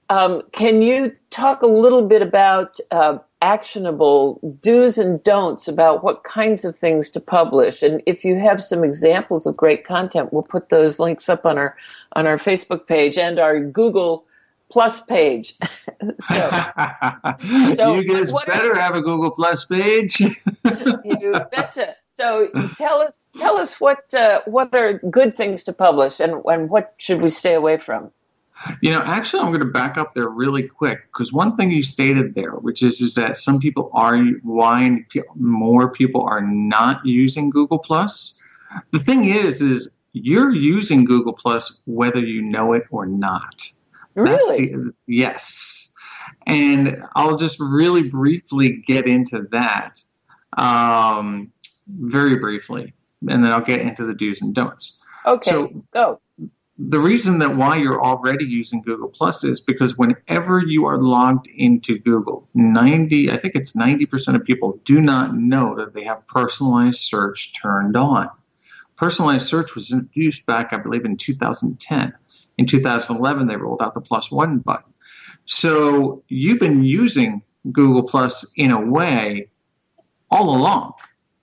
um, 0.09 0.43
can 0.53 0.83
you 0.83 1.17
talk 1.31 1.63
a 1.63 1.67
little 1.67 2.07
bit 2.07 2.23
about 2.23 2.79
uh, 2.91 3.19
actionable 3.43 4.41
do's 4.63 4.97
and 4.97 5.23
don'ts 5.25 5.69
about 5.69 6.03
what 6.03 6.25
kinds 6.25 6.65
of 6.65 6.75
things 6.75 7.11
to 7.11 7.21
publish? 7.21 7.83
And 7.83 8.01
if 8.07 8.25
you 8.25 8.39
have 8.39 8.63
some 8.63 8.85
examples 8.85 9.47
of 9.47 9.57
great 9.57 9.85
content, 9.85 10.33
we'll 10.33 10.45
put 10.45 10.71
those 10.71 10.99
links 10.99 11.29
up 11.29 11.45
on 11.45 11.59
our 11.59 11.77
on 12.15 12.27
our 12.27 12.39
Facebook 12.39 12.87
page 12.87 13.19
and 13.19 13.39
our 13.39 13.61
Google 13.61 14.25
Plus 14.71 15.01
page. 15.03 15.55
so, 16.21 16.51
so, 17.75 17.95
you 17.95 18.09
guys 18.09 18.33
better 18.47 18.73
are, 18.73 18.81
have 18.81 18.95
a 18.95 19.03
Google 19.03 19.31
Plus 19.31 19.67
page. 19.67 20.19
you 21.05 21.35
betcha. 21.51 21.97
So 22.07 22.49
tell 22.79 23.01
us, 23.01 23.31
tell 23.37 23.59
us 23.59 23.81
what 23.81 24.13
uh, 24.15 24.41
what 24.47 24.75
are 24.75 24.95
good 24.95 25.35
things 25.35 25.65
to 25.65 25.73
publish, 25.75 26.21
and 26.21 26.43
and 26.47 26.71
what 26.71 26.95
should 26.97 27.21
we 27.21 27.29
stay 27.29 27.55
away 27.55 27.77
from? 27.77 28.13
You 28.81 28.93
know, 28.93 29.01
actually, 29.05 29.43
I'm 29.43 29.49
going 29.49 29.61
to 29.61 29.67
back 29.67 29.97
up 29.97 30.13
there 30.13 30.29
really 30.29 30.69
quick 30.69 31.07
because 31.07 31.33
one 31.33 31.57
thing 31.57 31.71
you 31.71 31.83
stated 31.83 32.35
there, 32.35 32.53
which 32.53 32.83
is 32.83 33.01
is 33.01 33.15
that 33.15 33.39
some 33.39 33.59
people 33.59 33.91
are 33.93 34.19
why 34.43 35.05
more 35.35 35.91
people 35.91 36.23
are 36.23 36.41
not 36.41 37.05
using 37.05 37.51
Google 37.51 37.79
Plus. 37.79 38.39
The 38.93 38.99
thing 38.99 39.25
is, 39.25 39.61
is 39.61 39.89
you're 40.13 40.53
using 40.53 41.05
Google 41.05 41.33
Plus 41.33 41.81
whether 41.87 42.21
you 42.21 42.43
know 42.43 42.73
it 42.73 42.85
or 42.91 43.07
not. 43.07 43.67
Really? 44.15 44.69
The, 44.69 44.95
yes. 45.07 45.93
And 46.47 47.03
I'll 47.15 47.37
just 47.37 47.59
really 47.61 48.03
briefly 48.03 48.83
get 48.87 49.07
into 49.07 49.47
that. 49.51 50.03
Um, 50.59 51.51
very 51.89 52.37
briefly, 52.37 52.93
and 53.29 53.45
then 53.45 53.53
I'll 53.53 53.61
get 53.61 53.81
into 53.81 54.05
the 54.05 54.15
do's 54.15 54.41
and 54.43 54.55
don'ts. 54.55 55.01
Okay, 55.27 55.51
so 55.51 55.85
go. 55.93 56.21
The 56.79 57.01
reason 57.01 57.39
that 57.41 57.57
why 57.57 57.77
you're 57.77 58.03
already 58.03 58.47
using 58.47 58.81
Google 58.81 59.09
Plus 59.09 59.45
is 59.45 59.61
because 59.61 59.99
whenever 59.99 60.61
you 60.61 60.87
are 60.87 60.97
logged 60.97 61.47
into 61.49 61.99
Google, 61.99 62.49
90, 62.55 63.31
I 63.31 63.37
think 63.37 63.55
it's 63.55 63.75
90% 63.75 64.35
of 64.35 64.45
people 64.45 64.81
do 64.85 65.01
not 65.01 65.37
know 65.37 65.75
that 65.77 65.93
they 65.93 66.05
have 66.05 66.27
personalized 66.27 67.01
search 67.01 67.53
turned 67.61 67.97
on. 67.97 68.31
Personalized 68.97 69.47
search 69.47 69.75
was 69.75 69.93
introduced 69.93 70.47
back, 70.47 70.73
I 70.73 70.79
believe, 70.79 71.05
in 71.05 71.17
2010. 71.17 72.15
In 72.57 72.67
2011, 72.67 73.47
they 73.47 73.57
rolled 73.57 73.83
out 73.83 73.95
the 73.95 74.01
plus 74.01 74.31
one 74.31 74.59
button. 74.59 74.93
So 75.45 76.23
you've 76.29 76.61
been 76.61 76.85
using 76.85 77.43
Google 77.71 78.03
Plus 78.03 78.51
in 78.57 78.71
a 78.71 78.81
way 78.81 79.51
all 80.31 80.57
along 80.57 80.93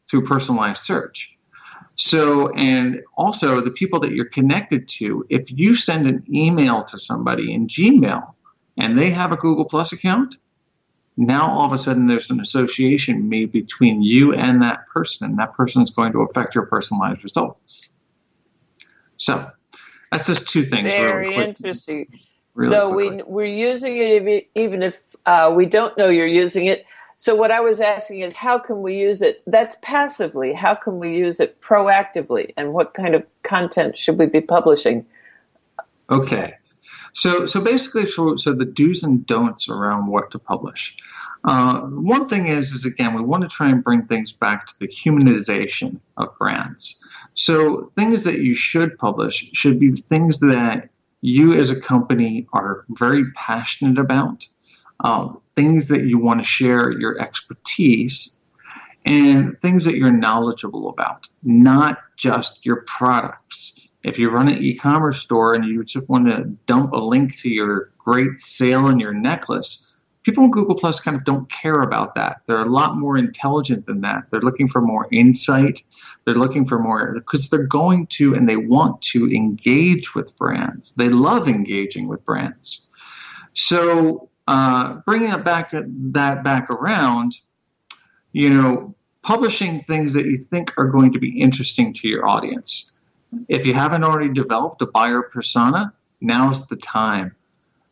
through 0.09 0.25
personalized 0.25 0.83
search. 0.83 1.37
So, 2.01 2.47
and 2.53 3.03
also 3.17 3.59
the 3.59 3.71
people 3.71 3.99
that 3.99 4.13
you're 4.13 4.23
connected 4.23 4.87
to, 4.87 5.25
if 5.27 5.51
you 5.51 5.75
send 5.75 6.07
an 6.07 6.23
email 6.33 6.85
to 6.85 6.97
somebody 6.97 7.53
in 7.53 7.67
Gmail 7.67 8.25
and 8.77 8.97
they 8.97 9.09
have 9.09 9.33
a 9.33 9.35
Google 9.35 9.65
Plus 9.65 9.91
account, 9.91 10.37
now 11.17 11.49
all 11.49 11.65
of 11.65 11.73
a 11.73 11.77
sudden 11.77 12.07
there's 12.07 12.29
an 12.29 12.39
association 12.39 13.27
made 13.27 13.51
between 13.51 14.01
you 14.01 14.33
and 14.33 14.61
that 14.61 14.87
person, 14.87 15.29
and 15.29 15.37
that 15.39 15.53
person 15.55 15.81
is 15.81 15.89
going 15.89 16.13
to 16.13 16.19
affect 16.21 16.55
your 16.55 16.67
personalized 16.67 17.21
results. 17.25 17.91
So, 19.17 19.51
that's 20.09 20.25
just 20.25 20.47
two 20.47 20.63
things. 20.63 20.93
Very 20.93 21.27
really 21.31 21.49
interesting. 21.49 22.05
Really 22.55 22.71
so 22.71 22.93
quickly. 22.93 23.17
we 23.17 23.23
we're 23.23 23.45
using 23.45 23.97
it 23.97 24.49
even 24.55 24.83
if 24.83 24.95
uh, 25.25 25.51
we 25.53 25.65
don't 25.65 25.97
know 25.97 26.07
you're 26.07 26.25
using 26.25 26.67
it. 26.67 26.85
So 27.21 27.35
what 27.35 27.51
I 27.51 27.59
was 27.59 27.81
asking 27.81 28.21
is 28.21 28.33
how 28.33 28.57
can 28.57 28.81
we 28.81 28.95
use 28.95 29.21
it? 29.21 29.43
That's 29.45 29.75
passively. 29.81 30.53
How 30.53 30.73
can 30.73 30.99
we 30.99 31.17
use 31.17 31.41
it 31.41 31.59
proactively? 31.59 32.53
And 32.55 32.71
what 32.71 32.93
kind 32.93 33.13
of 33.13 33.25
content 33.43 33.97
should 33.97 34.17
we 34.17 34.25
be 34.25 34.39
publishing? 34.39 35.05
Okay. 36.09 36.53
So 37.13 37.45
so 37.45 37.59
basically, 37.61 38.05
so, 38.05 38.37
so 38.37 38.53
the 38.53 38.63
do's 38.63 39.03
and 39.03 39.25
don'ts 39.25 39.67
around 39.67 40.07
what 40.07 40.31
to 40.31 40.39
publish. 40.39 40.95
Uh, 41.43 41.81
one 41.81 42.29
thing 42.29 42.47
is 42.47 42.71
is 42.71 42.85
again 42.85 43.13
we 43.13 43.21
want 43.21 43.43
to 43.43 43.49
try 43.49 43.69
and 43.69 43.83
bring 43.83 44.05
things 44.05 44.31
back 44.31 44.67
to 44.67 44.79
the 44.79 44.87
humanization 44.87 45.99
of 46.15 46.29
brands. 46.37 47.03
So 47.33 47.87
things 47.95 48.23
that 48.23 48.39
you 48.39 48.53
should 48.53 48.97
publish 48.97 49.49
should 49.51 49.77
be 49.77 49.91
things 49.91 50.39
that 50.39 50.87
you 51.19 51.51
as 51.51 51.69
a 51.69 51.81
company 51.81 52.47
are 52.53 52.85
very 52.91 53.29
passionate 53.33 53.99
about 53.99 54.47
um, 55.01 55.41
things 55.59 55.89
that 55.89 56.05
you 56.05 56.17
want 56.17 56.39
to 56.39 56.47
share 56.47 56.89
your 56.91 57.19
expertise, 57.19 58.39
and 59.05 59.59
things 59.59 59.83
that 59.83 59.95
you're 59.95 60.09
knowledgeable 60.09 60.87
about, 60.87 61.27
not 61.43 61.97
just 62.15 62.65
your 62.65 62.85
products. 62.87 63.77
If 64.03 64.17
you 64.17 64.29
run 64.29 64.47
an 64.47 64.63
e 64.63 64.75
commerce 64.75 65.19
store 65.19 65.53
and 65.53 65.65
you 65.65 65.83
just 65.83 66.07
want 66.07 66.29
to 66.29 66.45
dump 66.65 66.93
a 66.93 66.97
link 66.97 67.37
to 67.41 67.49
your 67.49 67.91
great 67.97 68.39
sale 68.39 68.87
in 68.87 69.01
your 69.01 69.13
necklace, 69.13 69.93
people 70.23 70.45
in 70.45 70.51
Google 70.51 70.75
Plus 70.75 71.01
kind 71.01 71.17
of 71.17 71.25
don't 71.25 71.51
care 71.51 71.81
about 71.81 72.15
that. 72.15 72.37
They're 72.45 72.61
a 72.61 72.69
lot 72.69 72.95
more 72.95 73.17
intelligent 73.17 73.85
than 73.85 73.99
that. 73.99 74.29
They're 74.29 74.39
looking 74.39 74.69
for 74.69 74.79
more 74.79 75.09
insight. 75.11 75.81
They're 76.23 76.35
looking 76.35 76.65
for 76.65 76.79
more 76.79 77.13
because 77.15 77.49
they're 77.49 77.67
going 77.67 78.07
to 78.17 78.33
and 78.33 78.47
they 78.47 78.55
want 78.55 79.01
to 79.13 79.29
engage 79.29 80.15
with 80.15 80.33
brands. 80.37 80.93
They 80.93 81.09
love 81.09 81.49
engaging 81.49 82.07
with 82.07 82.23
brands. 82.23 82.87
So 83.55 84.28
uh, 84.49 84.95
bringing 85.05 85.31
it 85.31 85.43
back 85.43 85.71
that 85.71 86.43
back 86.43 86.71
around, 86.71 87.37
you 88.31 88.49
know, 88.49 88.95
publishing 89.21 89.83
things 89.83 90.11
that 90.15 90.25
you 90.25 90.35
think 90.35 90.73
are 90.75 90.87
going 90.87 91.13
to 91.13 91.19
be 91.19 91.39
interesting 91.39 91.93
to 91.93 92.07
your 92.07 92.27
audience. 92.27 92.97
If 93.47 93.63
you 93.67 93.75
haven't 93.75 94.03
already 94.03 94.33
developed 94.33 94.81
a 94.81 94.87
buyer 94.87 95.21
persona, 95.21 95.93
now's 96.19 96.67
the 96.67 96.77
time. 96.77 97.35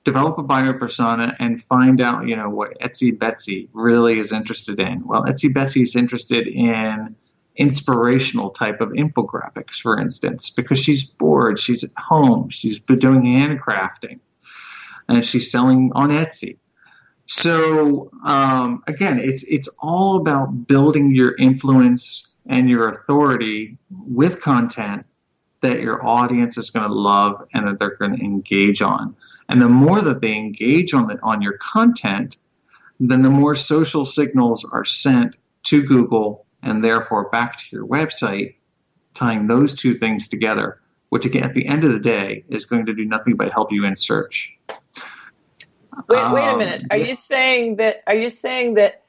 Develop 0.03 0.39
a 0.39 0.43
buyer 0.43 0.73
persona 0.73 1.35
and 1.37 1.61
find 1.61 2.01
out, 2.01 2.27
you 2.27 2.35
know, 2.35 2.49
what 2.49 2.79
Etsy 2.79 3.17
Betsy 3.17 3.69
really 3.73 4.17
is 4.17 4.31
interested 4.31 4.79
in. 4.79 5.05
Well, 5.05 5.25
Etsy 5.25 5.53
Betsy 5.53 5.83
is 5.83 5.95
interested 5.95 6.47
in 6.47 7.15
inspirational 7.57 8.49
type 8.49 8.81
of 8.81 8.89
infographics, 8.89 9.75
for 9.79 9.99
instance, 9.99 10.49
because 10.49 10.79
she's 10.79 11.03
bored, 11.03 11.59
she's 11.59 11.83
at 11.83 11.91
home, 11.97 12.49
she's 12.49 12.79
been 12.79 12.97
doing 12.97 13.21
handcrafting, 13.21 14.19
and 15.07 15.23
she's 15.25 15.51
selling 15.51 15.91
on 15.95 16.09
Etsy. 16.09 16.57
So 17.27 18.09
um, 18.25 18.83
again, 18.87 19.19
it's 19.19 19.43
it's 19.43 19.67
all 19.79 20.17
about 20.17 20.67
building 20.67 21.13
your 21.13 21.35
influence 21.37 22.35
and 22.49 22.69
your 22.69 22.87
authority 22.89 23.77
with 23.89 24.41
content 24.41 25.05
that 25.61 25.81
your 25.81 26.05
audience 26.05 26.57
is 26.57 26.69
going 26.69 26.87
to 26.87 26.93
love 26.93 27.45
and 27.53 27.67
that 27.67 27.79
they're 27.79 27.95
going 27.95 28.15
to 28.15 28.23
engage 28.23 28.81
on. 28.81 29.15
And 29.49 29.61
the 29.61 29.69
more 29.69 30.01
that 30.01 30.21
they 30.21 30.35
engage 30.35 30.93
on 30.93 31.07
the, 31.07 31.19
on 31.23 31.41
your 31.41 31.57
content, 31.57 32.37
then 32.99 33.21
the 33.21 33.29
more 33.29 33.55
social 33.55 34.05
signals 34.05 34.65
are 34.71 34.85
sent 34.85 35.35
to 35.63 35.83
Google 35.83 36.45
and 36.63 36.83
therefore 36.83 37.29
back 37.29 37.59
to 37.59 37.65
your 37.71 37.85
website, 37.85 38.55
tying 39.13 39.47
those 39.47 39.73
two 39.73 39.95
things 39.95 40.27
together, 40.27 40.79
which 41.09 41.25
again 41.25 41.43
at 41.43 41.53
the 41.53 41.65
end 41.65 41.83
of 41.83 41.91
the 41.91 41.99
day 41.99 42.43
is 42.49 42.65
going 42.65 42.85
to 42.85 42.93
do 42.93 43.05
nothing 43.05 43.35
but 43.35 43.51
help 43.51 43.71
you 43.71 43.85
in 43.85 43.95
search. 43.95 44.56
Wait, 46.07 46.31
wait 46.31 46.47
a 46.47 46.57
minute. 46.57 46.83
Are 46.91 46.97
um, 46.97 47.05
you 47.05 47.15
saying 47.15 47.77
that? 47.77 48.03
Are 48.07 48.15
you 48.15 48.29
saying 48.29 48.75
that? 48.75 49.03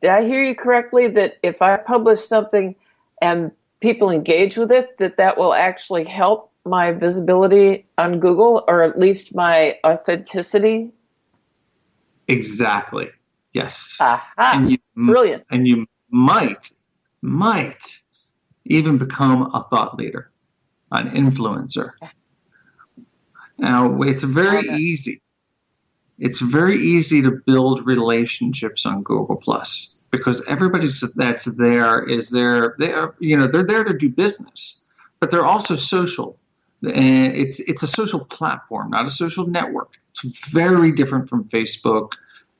Did 0.00 0.10
I 0.10 0.24
hear 0.24 0.42
you 0.42 0.54
correctly? 0.54 1.08
That 1.08 1.38
if 1.42 1.62
I 1.62 1.76
publish 1.76 2.20
something 2.20 2.74
and 3.20 3.52
people 3.80 4.10
engage 4.10 4.56
with 4.56 4.72
it, 4.72 4.98
that 4.98 5.16
that 5.16 5.38
will 5.38 5.54
actually 5.54 6.04
help 6.04 6.50
my 6.64 6.92
visibility 6.92 7.86
on 7.98 8.20
Google, 8.20 8.64
or 8.68 8.82
at 8.82 8.98
least 8.98 9.34
my 9.34 9.78
authenticity. 9.84 10.90
Exactly. 12.28 13.08
Yes. 13.52 13.96
Aha. 14.00 14.50
And 14.54 14.70
you, 14.70 14.78
Brilliant. 14.94 15.44
And 15.50 15.66
you 15.66 15.84
might, 16.10 16.70
might 17.20 17.98
even 18.64 18.96
become 18.96 19.50
a 19.54 19.66
thought 19.70 19.96
leader, 19.96 20.30
an 20.92 21.10
influencer. 21.10 21.92
Now, 23.58 24.02
it's 24.02 24.22
very 24.22 24.68
easy 24.68 25.20
it's 26.22 26.40
very 26.40 26.80
easy 26.80 27.20
to 27.20 27.32
build 27.32 27.84
relationships 27.84 28.86
on 28.86 29.02
Google 29.02 29.34
Plus 29.34 29.96
because 30.12 30.40
everybody 30.46 30.88
that's 31.16 31.46
there 31.56 32.08
is 32.08 32.30
there. 32.30 32.76
They 32.78 32.92
are, 32.92 33.16
you 33.18 33.36
know, 33.36 33.48
they're 33.48 33.66
there 33.66 33.82
to 33.82 33.92
do 33.92 34.08
business, 34.08 34.84
but 35.18 35.32
they're 35.32 35.44
also 35.44 35.74
social. 35.74 36.38
And 36.82 37.34
it's 37.34 37.58
it's 37.60 37.82
a 37.82 37.88
social 37.88 38.24
platform, 38.24 38.90
not 38.90 39.04
a 39.06 39.10
social 39.10 39.48
network. 39.48 39.98
It's 40.12 40.48
very 40.50 40.92
different 40.92 41.28
from 41.28 41.48
Facebook, 41.48 42.12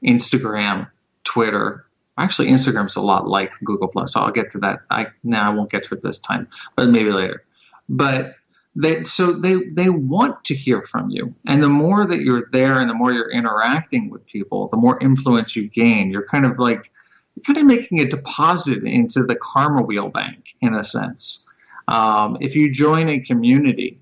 Instagram, 0.04 0.90
Twitter. 1.22 1.86
Actually, 2.18 2.48
Instagram's 2.48 2.96
a 2.96 3.00
lot 3.00 3.28
like 3.28 3.52
Google 3.64 3.86
Plus. 3.86 4.16
I'll 4.16 4.32
get 4.32 4.50
to 4.52 4.58
that. 4.58 4.80
I 4.90 5.06
now 5.22 5.52
I 5.52 5.54
won't 5.54 5.70
get 5.70 5.84
to 5.84 5.94
it 5.94 6.02
this 6.02 6.18
time, 6.18 6.48
but 6.74 6.88
maybe 6.88 7.12
later. 7.12 7.44
But 7.88 8.34
they 8.74 9.04
so 9.04 9.32
they 9.32 9.56
they 9.72 9.88
want 9.88 10.44
to 10.44 10.54
hear 10.54 10.82
from 10.82 11.10
you. 11.10 11.34
And 11.46 11.62
the 11.62 11.68
more 11.68 12.06
that 12.06 12.20
you're 12.22 12.48
there 12.52 12.80
and 12.80 12.88
the 12.88 12.94
more 12.94 13.12
you're 13.12 13.30
interacting 13.30 14.10
with 14.10 14.24
people 14.26 14.68
the 14.68 14.76
more 14.76 14.98
influence 15.00 15.54
you 15.54 15.68
gain. 15.68 16.10
You're 16.10 16.26
kind 16.26 16.46
of 16.46 16.58
like 16.58 16.90
you're 17.36 17.44
kind 17.44 17.58
of 17.58 17.64
making 17.64 18.00
a 18.00 18.06
deposit 18.06 18.84
into 18.84 19.24
the 19.24 19.36
karma 19.36 19.82
wheel 19.82 20.08
bank 20.08 20.54
in 20.60 20.74
a 20.74 20.84
sense. 20.84 21.46
Um, 21.88 22.38
if 22.40 22.54
you 22.54 22.72
join 22.72 23.08
a 23.08 23.18
community 23.20 23.98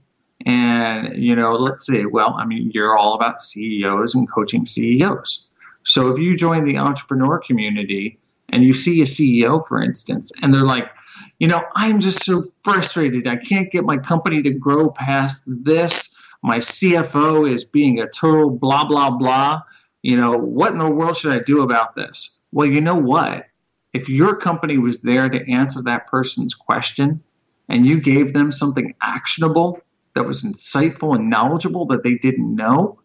and 0.47 1.23
you 1.23 1.35
know 1.35 1.53
let's 1.53 1.87
say 1.87 2.07
well 2.07 2.35
i 2.39 2.45
mean 2.45 2.71
you're 2.73 2.97
all 2.97 3.15
about 3.15 3.41
ceos 3.41 4.15
and 4.15 4.31
coaching 4.31 4.65
ceos 4.65 5.49
so 5.85 6.09
if 6.09 6.19
you 6.19 6.37
join 6.37 6.65
the 6.65 6.79
entrepreneur 6.79 7.39
community 7.39 8.19
and 8.49 8.65
you 8.65 8.73
see 8.73 9.03
a 9.03 9.05
ceo 9.05 9.67
for 9.67 9.83
instance 9.83 10.33
and 10.43 10.55
they're 10.55 10.65
like 10.65 10.91
you 11.39 11.49
know, 11.49 11.65
I'm 11.75 12.01
just 12.01 12.25
so 12.25 12.43
frustrated. 12.63 13.27
I 13.27 13.37
can't 13.37 13.71
get 13.71 13.85
my 13.85 13.97
company 13.97 14.43
to 14.43 14.51
grow 14.51 14.91
past 14.91 15.43
this. 15.47 16.15
My 16.43 16.59
CFO 16.59 17.53
is 17.53 17.65
being 17.65 18.01
a 18.01 18.09
total 18.09 18.51
blah, 18.51 18.85
blah, 18.85 19.11
blah. 19.11 19.63
You 20.03 20.17
know, 20.17 20.37
what 20.37 20.73
in 20.73 20.79
the 20.79 20.91
world 20.91 21.17
should 21.17 21.33
I 21.33 21.41
do 21.41 21.63
about 21.63 21.95
this? 21.95 22.41
Well, 22.53 22.67
you 22.67 22.81
know 22.81 22.97
what? 22.97 23.47
If 23.93 24.09
your 24.09 24.37
company 24.37 24.79
was 24.79 25.03
there 25.03 25.29
to 25.29 25.51
answer 25.51 25.83
that 25.83 26.07
person's 26.07 26.55
question 26.55 27.23
and 27.69 27.87
you 27.87 28.01
gave 28.01 28.33
them 28.33 28.53
something 28.53 28.95
actionable 29.03 29.81
that 30.15 30.27
was 30.27 30.43
insightful 30.43 31.15
and 31.15 31.29
knowledgeable 31.29 31.87
that 31.87 32.03
they 32.03 32.15
didn't 32.15 32.55
know, 32.55 33.01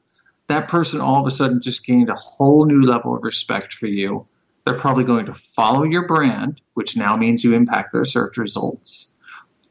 that 0.47 0.67
person 0.67 1.01
all 1.01 1.19
of 1.19 1.27
a 1.27 1.31
sudden 1.31 1.61
just 1.61 1.85
gained 1.85 2.09
a 2.09 2.15
whole 2.15 2.65
new 2.65 2.83
level 2.83 3.15
of 3.15 3.23
respect 3.23 3.73
for 3.73 3.87
you 3.87 4.27
they're 4.65 4.77
probably 4.77 5.03
going 5.03 5.25
to 5.27 5.33
follow 5.33 5.83
your 5.83 6.07
brand, 6.07 6.61
which 6.73 6.97
now 6.97 7.15
means 7.15 7.43
you 7.43 7.53
impact 7.53 7.93
their 7.93 8.05
search 8.05 8.37
results. 8.37 9.11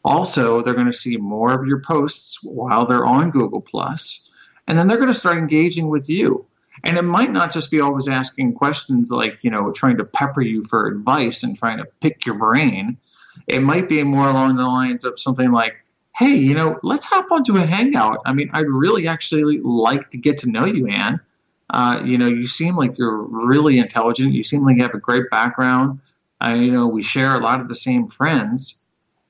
Also, 0.04 0.62
they're 0.62 0.74
going 0.74 0.90
to 0.90 0.92
see 0.92 1.16
more 1.16 1.52
of 1.52 1.66
your 1.66 1.80
posts 1.80 2.42
while 2.42 2.86
they're 2.86 3.06
on 3.06 3.30
Google 3.30 3.60
Plus, 3.60 4.30
and 4.66 4.78
then 4.78 4.86
they're 4.86 4.98
going 4.98 5.08
to 5.08 5.14
start 5.14 5.38
engaging 5.38 5.88
with 5.88 6.08
you. 6.08 6.46
And 6.84 6.98
it 6.98 7.02
might 7.02 7.32
not 7.32 7.52
just 7.52 7.70
be 7.70 7.80
always 7.80 8.08
asking 8.08 8.54
questions 8.54 9.10
like, 9.10 9.38
you 9.42 9.50
know, 9.50 9.72
trying 9.72 9.96
to 9.98 10.04
pepper 10.04 10.42
you 10.42 10.62
for 10.62 10.86
advice 10.86 11.42
and 11.42 11.56
trying 11.56 11.78
to 11.78 11.86
pick 12.00 12.26
your 12.26 12.36
brain. 12.36 12.98
It 13.46 13.62
might 13.62 13.88
be 13.88 14.02
more 14.02 14.28
along 14.28 14.56
the 14.56 14.66
lines 14.66 15.04
of 15.04 15.18
something 15.18 15.50
like, 15.50 15.74
hey, 16.14 16.34
you 16.34 16.54
know, 16.54 16.78
let's 16.82 17.06
hop 17.06 17.30
onto 17.30 17.56
a 17.56 17.66
hangout. 17.66 18.18
I 18.26 18.32
mean, 18.32 18.50
I'd 18.52 18.68
really 18.68 19.08
actually 19.08 19.58
like 19.60 20.10
to 20.10 20.18
get 20.18 20.38
to 20.38 20.50
know 20.50 20.64
you, 20.64 20.86
Anne. 20.88 21.20
Uh, 21.74 22.00
you 22.04 22.16
know, 22.16 22.28
you 22.28 22.46
seem 22.46 22.76
like 22.76 22.96
you're 22.96 23.22
really 23.22 23.78
intelligent. 23.78 24.32
You 24.32 24.44
seem 24.44 24.64
like 24.64 24.76
you 24.76 24.84
have 24.84 24.94
a 24.94 24.98
great 25.00 25.28
background. 25.28 25.98
Uh, 26.40 26.52
you 26.52 26.70
know, 26.70 26.86
we 26.86 27.02
share 27.02 27.34
a 27.34 27.40
lot 27.40 27.60
of 27.60 27.66
the 27.66 27.74
same 27.74 28.06
friends, 28.06 28.80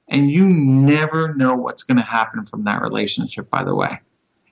and 0.09 0.31
you 0.31 0.45
never 0.45 1.35
know 1.37 1.55
what's 1.55 1.83
going 1.83 1.97
to 1.97 2.03
happen 2.03 2.45
from 2.45 2.65
that 2.65 2.83
relationship. 2.83 3.49
By 3.49 3.65
the 3.65 3.75
way, 3.75 3.99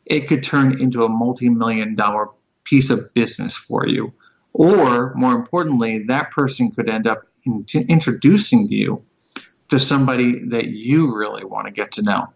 it 0.07 0.27
could 0.27 0.43
turn 0.43 0.81
into 0.81 1.05
a 1.05 1.09
multi-million 1.11 1.95
dollar 1.95 2.29
piece 2.65 2.89
of 2.89 3.13
business 3.13 3.55
for 3.55 3.87
you, 3.87 4.11
or 4.55 5.13
more 5.15 5.35
importantly, 5.35 6.03
that 6.05 6.31
person 6.31 6.71
could 6.71 6.89
end 6.89 7.07
up 7.07 7.25
in- 7.45 7.67
introducing 7.91 8.69
you 8.69 9.05
to 9.69 9.79
somebody 9.79 10.49
that 10.49 10.69
you 10.69 11.15
really 11.15 11.45
want 11.45 11.67
to 11.67 11.71
get 11.71 11.93
to 11.93 12.03
know. 12.03 12.33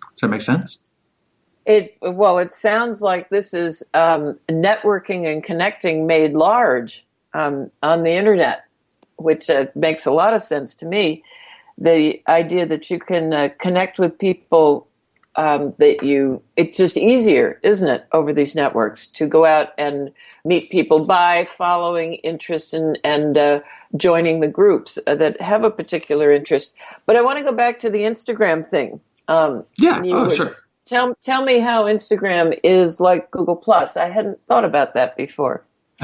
Does 0.00 0.20
that 0.20 0.28
make 0.28 0.42
sense? 0.42 0.85
It 1.66 1.98
well, 2.00 2.38
it 2.38 2.52
sounds 2.52 3.02
like 3.02 3.28
this 3.28 3.52
is 3.52 3.82
um, 3.92 4.38
networking 4.48 5.30
and 5.30 5.42
connecting 5.42 6.06
made 6.06 6.32
large 6.32 7.04
um, 7.34 7.72
on 7.82 8.04
the 8.04 8.12
internet, 8.12 8.64
which 9.16 9.50
uh, 9.50 9.66
makes 9.74 10.06
a 10.06 10.12
lot 10.12 10.32
of 10.32 10.42
sense 10.42 10.76
to 10.76 10.86
me. 10.86 11.24
The 11.76 12.22
idea 12.28 12.66
that 12.66 12.88
you 12.88 13.00
can 13.00 13.32
uh, 13.32 13.48
connect 13.58 13.98
with 13.98 14.16
people 14.16 14.86
um, 15.34 15.74
that 15.78 16.04
you 16.04 16.40
it's 16.54 16.76
just 16.76 16.96
easier, 16.96 17.58
isn't 17.64 17.88
it, 17.88 18.06
over 18.12 18.32
these 18.32 18.54
networks 18.54 19.08
to 19.08 19.26
go 19.26 19.44
out 19.44 19.70
and 19.76 20.12
meet 20.44 20.70
people 20.70 21.04
by 21.04 21.46
following 21.46 22.14
interest 22.14 22.74
and 22.74 22.96
and 23.02 23.36
uh, 23.36 23.60
joining 23.96 24.38
the 24.38 24.48
groups 24.48 25.00
that 25.04 25.40
have 25.40 25.64
a 25.64 25.70
particular 25.72 26.32
interest. 26.32 26.76
But 27.06 27.16
I 27.16 27.22
want 27.22 27.38
to 27.38 27.44
go 27.44 27.52
back 27.52 27.80
to 27.80 27.90
the 27.90 28.02
Instagram 28.02 28.64
thing. 28.64 29.00
Um, 29.26 29.64
yeah, 29.78 30.00
oh, 30.04 30.32
sure 30.32 30.56
tell 30.86 31.14
tell 31.16 31.44
me 31.44 31.58
how 31.58 31.84
Instagram 31.84 32.58
is 32.62 33.00
like 33.00 33.30
Google 33.30 33.56
Plus. 33.56 33.96
I 33.96 34.08
hadn't 34.08 34.38
thought 34.46 34.64
about 34.64 34.94
that 34.94 35.16
before. 35.16 35.66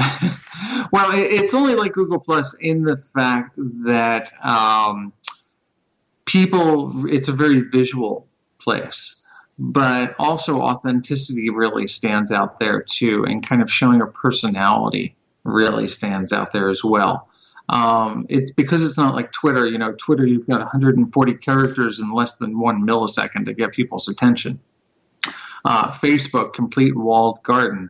well, 0.91 1.11
it's 1.13 1.53
only 1.53 1.75
like 1.75 1.93
Google 1.93 2.19
Plus 2.19 2.53
in 2.59 2.83
the 2.83 2.97
fact 2.97 3.57
that 3.85 4.31
um, 4.43 5.11
people. 6.25 7.07
It's 7.07 7.27
a 7.27 7.33
very 7.33 7.61
visual 7.61 8.27
place, 8.59 9.21
but 9.57 10.13
also 10.19 10.61
authenticity 10.61 11.49
really 11.49 11.87
stands 11.87 12.31
out 12.31 12.59
there 12.59 12.83
too, 12.83 13.23
and 13.25 13.45
kind 13.45 13.61
of 13.61 13.71
showing 13.71 14.01
a 14.01 14.07
personality 14.07 15.15
really 15.43 15.87
stands 15.87 16.31
out 16.31 16.51
there 16.51 16.69
as 16.69 16.83
well. 16.83 17.29
Um, 17.69 18.25
it's 18.27 18.51
because 18.51 18.83
it's 18.83 18.97
not 18.97 19.15
like 19.15 19.31
Twitter. 19.31 19.67
You 19.67 19.77
know, 19.77 19.93
Twitter, 19.93 20.25
you've 20.25 20.47
got 20.47 20.59
140 20.59 21.33
characters 21.35 21.99
in 21.99 22.11
less 22.11 22.35
than 22.35 22.59
one 22.59 22.85
millisecond 22.85 23.45
to 23.45 23.53
get 23.53 23.71
people's 23.71 24.09
attention 24.09 24.59
uh, 25.65 25.91
Facebook 25.91 26.53
complete 26.53 26.95
walled 26.95 27.41
garden 27.43 27.89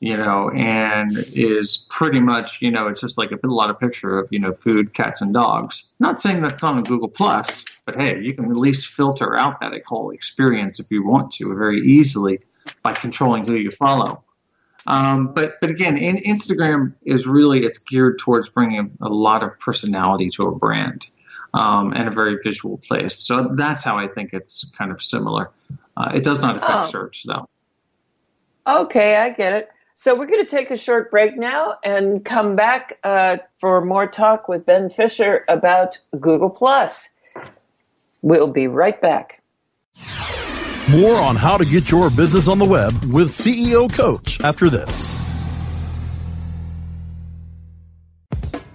you 0.00 0.16
know, 0.16 0.50
and 0.50 1.24
is 1.32 1.86
pretty 1.90 2.20
much, 2.20 2.62
you 2.62 2.70
know, 2.70 2.86
it's 2.86 3.00
just 3.00 3.18
like 3.18 3.32
a, 3.32 3.38
a 3.44 3.48
lot 3.48 3.68
of 3.68 3.78
picture 3.80 4.18
of, 4.18 4.28
you 4.30 4.38
know, 4.38 4.52
food, 4.52 4.94
cats, 4.94 5.20
and 5.20 5.34
dogs. 5.34 5.92
Not 5.98 6.16
saying 6.16 6.40
that's 6.40 6.62
not 6.62 6.74
on 6.74 6.84
Google 6.84 7.08
Plus, 7.08 7.64
but 7.84 7.96
hey, 7.96 8.20
you 8.20 8.34
can 8.34 8.44
at 8.44 8.56
least 8.56 8.86
filter 8.86 9.36
out 9.36 9.60
that 9.60 9.72
whole 9.86 10.10
experience 10.10 10.78
if 10.78 10.90
you 10.90 11.04
want 11.04 11.32
to 11.32 11.52
very 11.54 11.80
easily 11.80 12.40
by 12.82 12.92
controlling 12.92 13.44
who 13.44 13.54
you 13.54 13.72
follow. 13.72 14.22
Um, 14.86 15.34
but 15.34 15.60
but 15.60 15.68
again, 15.68 15.98
in, 15.98 16.16
Instagram 16.18 16.94
is 17.04 17.26
really 17.26 17.64
it's 17.64 17.78
geared 17.78 18.18
towards 18.20 18.48
bringing 18.48 18.96
a 19.02 19.08
lot 19.08 19.42
of 19.42 19.58
personality 19.58 20.30
to 20.30 20.46
a 20.46 20.54
brand 20.54 21.08
um, 21.54 21.92
and 21.92 22.08
a 22.08 22.12
very 22.12 22.38
visual 22.42 22.78
place. 22.78 23.16
So 23.16 23.52
that's 23.56 23.82
how 23.82 23.98
I 23.98 24.06
think 24.06 24.32
it's 24.32 24.64
kind 24.78 24.92
of 24.92 25.02
similar. 25.02 25.50
Uh, 25.98 26.12
it 26.14 26.22
does 26.22 26.40
not 26.40 26.56
affect 26.56 26.72
oh. 26.72 26.90
search 26.90 27.24
though. 27.24 27.48
Okay, 28.66 29.16
I 29.16 29.30
get 29.30 29.52
it. 29.52 29.68
So 29.94 30.14
we're 30.14 30.26
going 30.26 30.44
to 30.44 30.50
take 30.50 30.70
a 30.70 30.76
short 30.76 31.10
break 31.10 31.36
now 31.36 31.74
and 31.82 32.24
come 32.24 32.54
back 32.54 32.98
uh, 33.02 33.38
for 33.58 33.84
more 33.84 34.06
talk 34.06 34.48
with 34.48 34.64
Ben 34.64 34.90
Fisher 34.90 35.44
about 35.48 35.98
Google 36.20 36.50
Plus. 36.50 37.08
We'll 38.22 38.46
be 38.46 38.68
right 38.68 39.00
back. 39.00 39.42
More 40.88 41.16
on 41.16 41.34
how 41.34 41.56
to 41.56 41.64
get 41.64 41.90
your 41.90 42.10
business 42.10 42.46
on 42.46 42.60
the 42.60 42.64
web 42.64 42.92
with 43.06 43.30
CEO 43.30 43.92
Coach 43.92 44.40
after 44.40 44.70
this. 44.70 45.17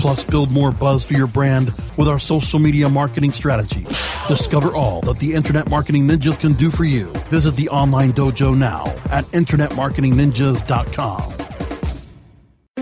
plus 0.00 0.24
build 0.24 0.50
more 0.50 0.72
buzz 0.72 1.04
for 1.04 1.12
your 1.14 1.26
brand 1.26 1.74
with 1.98 2.08
our 2.08 2.18
social 2.18 2.58
media 2.58 2.88
marketing 2.88 3.32
strategy. 3.32 3.84
Discover 4.26 4.74
all 4.74 5.02
that 5.02 5.18
the 5.18 5.34
Internet 5.34 5.68
Marketing 5.68 6.08
Ninjas 6.08 6.40
can 6.40 6.54
do 6.54 6.70
for 6.70 6.84
you. 6.84 7.12
Visit 7.28 7.54
the 7.56 7.68
online 7.68 8.14
dojo 8.14 8.56
now 8.56 8.86
at 9.10 9.26
InternetMarketingNinjas.com. 9.26 11.34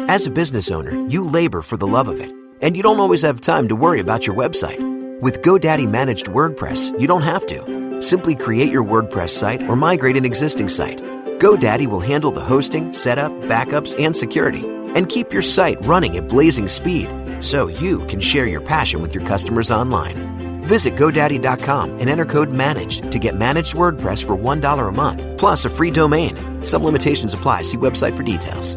As 0.08 0.26
a 0.26 0.30
business 0.30 0.70
owner, 0.70 1.06
you 1.08 1.24
labor 1.24 1.60
for 1.60 1.76
the 1.76 1.86
love 1.86 2.08
of 2.08 2.18
it, 2.20 2.32
and 2.62 2.74
you 2.76 2.82
don't 2.82 3.00
always 3.00 3.22
have 3.22 3.40
time 3.40 3.68
to 3.68 3.76
worry 3.76 4.00
about 4.00 4.26
your 4.26 4.36
website. 4.36 4.80
With 5.20 5.42
GoDaddy 5.42 5.90
Managed 5.90 6.26
WordPress, 6.26 6.98
you 7.00 7.08
don't 7.08 7.22
have 7.22 7.44
to. 7.46 8.00
Simply 8.00 8.36
create 8.36 8.70
your 8.70 8.84
WordPress 8.84 9.30
site 9.30 9.64
or 9.64 9.74
migrate 9.74 10.16
an 10.16 10.24
existing 10.24 10.68
site. 10.68 11.00
GoDaddy 11.40 11.88
will 11.88 12.00
handle 12.00 12.30
the 12.30 12.40
hosting, 12.40 12.92
setup, 12.92 13.32
backups, 13.42 14.00
and 14.02 14.16
security 14.16 14.77
and 14.98 15.08
keep 15.08 15.32
your 15.32 15.42
site 15.42 15.78
running 15.86 16.16
at 16.16 16.28
blazing 16.28 16.66
speed 16.66 17.08
so 17.40 17.68
you 17.68 18.04
can 18.06 18.18
share 18.18 18.46
your 18.46 18.60
passion 18.60 19.00
with 19.00 19.14
your 19.14 19.24
customers 19.24 19.70
online. 19.70 20.16
Visit 20.62 20.96
GoDaddy.com 20.96 22.00
and 22.00 22.10
enter 22.10 22.26
code 22.26 22.50
MANAGE 22.50 23.00
to 23.12 23.18
get 23.20 23.36
managed 23.36 23.74
WordPress 23.74 24.26
for 24.26 24.36
$1 24.36 24.88
a 24.88 24.92
month, 24.92 25.38
plus 25.38 25.64
a 25.64 25.70
free 25.70 25.92
domain. 25.92 26.36
Some 26.66 26.84
limitations 26.84 27.32
apply. 27.32 27.62
See 27.62 27.76
website 27.78 28.16
for 28.16 28.24
details. 28.24 28.76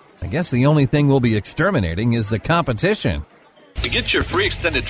I 0.21 0.27
guess 0.27 0.51
the 0.51 0.67
only 0.67 0.85
thing 0.85 1.07
we'll 1.07 1.19
be 1.19 1.35
exterminating 1.35 2.13
is 2.13 2.29
the 2.29 2.39
competition. 2.39 3.25
To 3.75 3.89
get 3.89 4.13
your 4.13 4.23
free 4.23 4.45
extended 4.45 4.89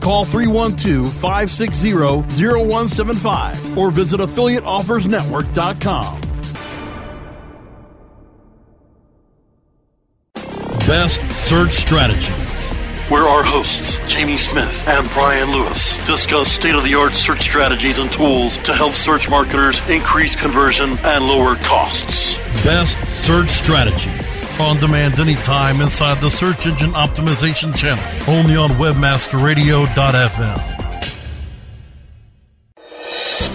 Call 0.00 0.24
312 0.24 1.12
560 1.12 1.92
0175 1.92 3.78
or 3.78 3.90
visit 3.90 4.20
affiliateoffersnetwork.com. 4.20 6.20
Best 10.86 11.20
Search 11.48 11.70
Strategies, 11.70 12.49
where 13.10 13.24
our 13.24 13.42
hosts, 13.42 13.98
Jamie 14.06 14.36
Smith 14.36 14.86
and 14.86 15.10
Brian 15.10 15.50
Lewis, 15.50 15.96
discuss 16.06 16.48
state 16.50 16.76
of 16.76 16.84
the 16.84 16.94
art 16.94 17.12
search 17.12 17.42
strategies 17.42 17.98
and 17.98 18.12
tools 18.12 18.56
to 18.58 18.72
help 18.72 18.94
search 18.94 19.28
marketers 19.28 19.80
increase 19.88 20.36
conversion 20.36 20.96
and 21.02 21.26
lower 21.26 21.56
costs. 21.56 22.34
Best 22.62 22.96
Search 23.24 23.48
Strategies, 23.48 24.46
on 24.60 24.76
demand 24.78 25.18
anytime 25.18 25.80
inside 25.80 26.20
the 26.20 26.30
Search 26.30 26.66
Engine 26.66 26.90
Optimization 26.90 27.74
channel, 27.74 28.04
only 28.28 28.54
on 28.54 28.68
WebmasterRadio.fm. 28.70 30.76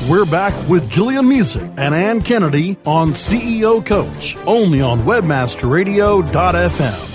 We're 0.10 0.26
back 0.26 0.54
with 0.70 0.92
Jillian 0.92 1.28
Muessig 1.28 1.74
and 1.78 1.96
Ann 1.96 2.22
Kennedy 2.22 2.76
on 2.86 3.14
CEO 3.14 3.86
Coach, 3.86 4.36
only 4.46 4.82
on 4.82 5.00
WebmasterRadio.fm. 5.00 7.15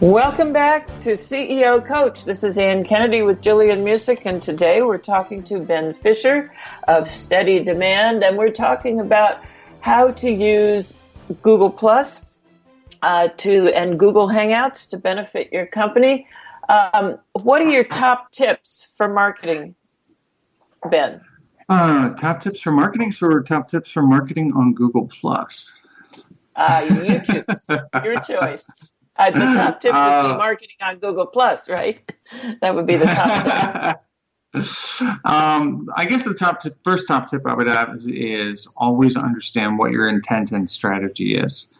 Welcome 0.00 0.52
back 0.52 0.86
to 1.00 1.12
CEO 1.12 1.82
Coach. 1.82 2.26
This 2.26 2.44
is 2.44 2.58
Ann 2.58 2.84
Kennedy 2.84 3.22
with 3.22 3.40
Jillian 3.40 3.82
Muessig, 3.82 4.26
and 4.26 4.42
today 4.42 4.82
we're 4.82 4.98
talking 4.98 5.42
to 5.44 5.58
Ben 5.58 5.94
Fisher 5.94 6.52
of 6.86 7.08
Steady 7.08 7.60
Demand, 7.60 8.22
and 8.22 8.36
we're 8.36 8.50
talking 8.50 9.00
about 9.00 9.42
how 9.80 10.10
to 10.10 10.30
use 10.30 10.98
Google 11.40 11.70
Plus 11.70 12.42
uh, 13.00 13.28
to 13.38 13.74
and 13.74 13.98
Google 13.98 14.28
Hangouts 14.28 14.86
to 14.90 14.98
benefit 14.98 15.50
your 15.50 15.64
company. 15.64 16.28
Um, 16.68 17.18
what 17.32 17.62
are 17.62 17.70
your 17.70 17.84
top 17.84 18.32
tips 18.32 18.88
for 18.98 19.08
marketing 19.08 19.76
Ben? 20.90 21.18
Uh, 21.70 22.10
top 22.10 22.40
tips 22.40 22.60
for 22.60 22.70
marketing 22.70 23.14
or 23.22 23.42
top 23.42 23.66
tips 23.66 23.92
for 23.92 24.02
marketing 24.02 24.52
on 24.54 24.74
Google 24.74 25.08
Plus? 25.08 25.74
Uh, 26.54 26.86
you 27.02 27.20
choose. 27.20 27.66
Your 28.04 28.20
choice. 28.20 28.92
Uh, 29.18 29.30
the 29.30 29.40
top 29.40 29.80
tip 29.82 29.92
would 29.92 29.98
be 29.98 30.32
uh, 30.32 30.36
marketing 30.36 30.76
on 30.80 30.98
Google 30.98 31.26
Plus, 31.26 31.68
right? 31.68 32.00
that 32.60 32.74
would 32.74 32.86
be 32.86 32.96
the 32.96 33.06
top 33.06 33.44
tip. 33.44 34.02
um, 35.24 35.88
I 35.96 36.06
guess 36.06 36.24
the 36.24 36.34
top 36.34 36.60
tip, 36.60 36.76
first 36.84 37.08
top 37.08 37.30
tip 37.30 37.42
I 37.46 37.54
would 37.54 37.68
have 37.68 37.94
is, 37.94 38.06
is, 38.08 38.68
always 38.76 39.16
understand 39.16 39.78
what 39.78 39.90
your 39.90 40.08
intent 40.08 40.52
and 40.52 40.68
strategy 40.68 41.36
is. 41.36 41.74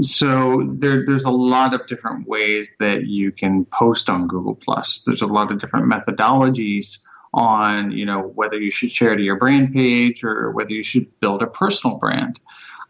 So 0.00 0.68
there, 0.74 1.04
there's 1.04 1.24
a 1.24 1.30
lot 1.30 1.74
of 1.74 1.86
different 1.86 2.28
ways 2.28 2.70
that 2.78 3.06
you 3.06 3.32
can 3.32 3.64
post 3.66 4.08
on 4.08 4.26
Google 4.26 4.54
Plus. 4.54 5.02
There's 5.06 5.22
a 5.22 5.26
lot 5.26 5.50
of 5.50 5.60
different 5.60 5.90
methodologies 5.90 6.98
on 7.34 7.90
you 7.90 8.04
know 8.04 8.20
whether 8.34 8.60
you 8.60 8.70
should 8.70 8.92
share 8.92 9.16
to 9.16 9.22
your 9.22 9.38
brand 9.38 9.72
page 9.72 10.22
or 10.22 10.50
whether 10.50 10.72
you 10.72 10.82
should 10.82 11.08
build 11.20 11.42
a 11.42 11.46
personal 11.46 11.96
brand. 11.96 12.40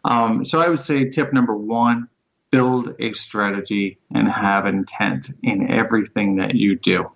Um, 0.05 0.43
so 0.43 0.59
I 0.59 0.67
would 0.67 0.81
say 0.81 1.09
tip 1.09 1.31
number 1.33 1.55
one: 1.55 2.09
build 2.53 2.93
a 2.99 3.11
strategy 3.13 3.97
and 4.13 4.29
have 4.29 4.67
intent 4.67 5.31
in 5.41 5.71
everything 5.71 6.35
that 6.35 6.53
you 6.53 6.77
do. 6.77 7.09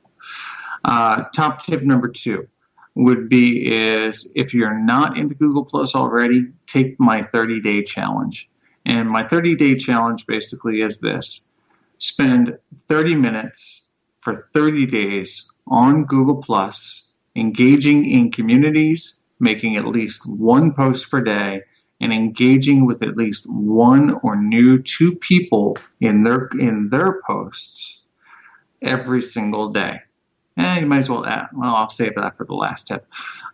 Uh, 0.84 1.26
top 1.36 1.64
tip 1.64 1.84
number 1.84 2.08
two 2.08 2.48
would 2.96 3.30
be 3.30 3.72
is 3.72 4.32
if 4.34 4.52
you're 4.52 4.80
not 4.80 5.16
into 5.16 5.36
Google 5.36 5.64
Plus 5.64 5.94
already, 5.94 6.48
take 6.66 7.00
my 7.00 7.22
30 7.22 7.62
day 7.62 7.84
challenge. 7.84 8.50
And 8.88 9.08
my 9.08 9.28
30 9.28 9.56
day 9.56 9.76
challenge 9.76 10.26
basically 10.26 10.82
is 10.82 10.98
this 11.02 11.48
spend 12.00 12.58
30 12.88 13.14
minutes 13.14 13.90
for 14.22 14.50
30 14.56 14.88
days 14.88 15.48
on 15.68 16.06
Google 16.06 16.38
Plus 16.38 17.12
engaging 17.36 18.10
in 18.10 18.32
communities, 18.32 19.22
making 19.40 19.78
at 19.78 19.86
least 19.86 20.26
one 20.26 20.74
post 20.74 21.12
per 21.12 21.22
day, 21.22 21.62
and 22.00 22.14
engaging 22.14 22.86
with 22.86 23.02
at 23.02 23.18
least 23.18 23.48
one 23.48 24.20
or 24.24 24.36
new 24.36 24.82
two 24.82 25.16
people 25.16 25.78
in 26.00 26.24
their 26.24 26.50
in 26.60 26.90
their 26.90 27.22
posts 27.26 28.02
every 28.82 29.22
single 29.22 29.70
day. 29.70 30.00
eh, 30.58 30.80
you 30.80 30.86
might 30.86 31.00
as 31.00 31.10
well, 31.10 31.26
add, 31.26 31.48
well, 31.54 31.76
I'll 31.76 31.90
save 31.90 32.16
that 32.16 32.38
for 32.38 32.46
the 32.46 32.54
last 32.54 32.88
tip. 32.88 33.08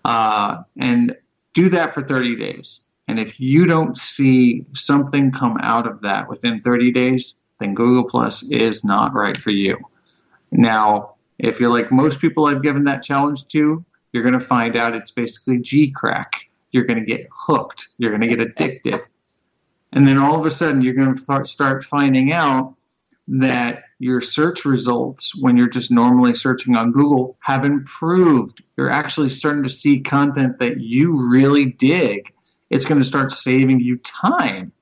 Uh, 0.06 0.64
and 0.78 1.16
do 1.54 1.70
that 1.70 1.94
for 1.94 2.02
30 2.02 2.36
days. 2.36 2.82
And 3.08 3.20
if 3.20 3.40
you 3.40 3.66
don't 3.66 3.98
see 3.98 4.66
something 4.74 5.32
come 5.32 5.58
out 5.62 5.88
of 5.88 6.02
that 6.02 6.28
within 6.30 6.58
30 6.58 6.92
days, 6.92 7.36
then 7.60 7.74
Google 7.74 8.04
Plus 8.04 8.44
is 8.44 8.84
not 8.84 9.14
right 9.14 9.38
for 9.38 9.52
you. 9.52 9.78
Now, 10.52 11.16
if 11.40 11.60
you're 11.60 11.72
like 11.72 11.92
most 11.92 12.20
people 12.20 12.46
I've 12.46 12.64
given 12.64 12.84
that 12.86 13.04
challenge 13.04 13.48
to, 13.50 13.84
you're 14.12 14.24
going 14.24 14.40
to 14.40 14.40
find 14.40 14.78
out 14.78 14.96
it's 14.96 15.12
basically 15.12 15.60
G 15.60 15.92
crack. 15.92 16.50
You're 16.74 16.84
going 16.84 17.00
to 17.00 17.06
get 17.06 17.28
hooked. 17.32 17.88
You're 17.98 18.12
going 18.12 18.22
to 18.22 18.28
get 18.28 18.42
addicted. 18.42 19.02
And 19.94 20.06
then 20.08 20.18
all 20.18 20.38
of 20.38 20.46
a 20.46 20.52
sudden, 20.52 20.82
you're 20.82 20.96
going 20.96 21.16
to 21.16 21.46
start 21.46 21.86
finding 21.86 22.34
out 22.34 22.76
that 23.28 23.84
your 24.00 24.20
search 24.20 24.66
results, 24.66 25.34
when 25.40 25.56
you're 25.56 25.70
just 25.70 25.92
normally 25.92 26.34
searching 26.34 26.76
on 26.76 26.92
Google, 26.92 27.38
have 27.40 27.64
improved. 27.64 28.62
You're 28.76 28.90
actually 28.90 29.30
starting 29.30 29.64
to 29.64 29.70
see 29.70 30.02
content 30.02 30.60
that 30.60 30.82
you 30.82 31.16
really 31.16 31.66
dig. 31.66 32.34
It's 32.70 32.84
going 32.84 33.00
to 33.00 33.08
start 33.08 33.32
saving 33.32 33.80
you 33.80 33.98
time. 34.00 34.74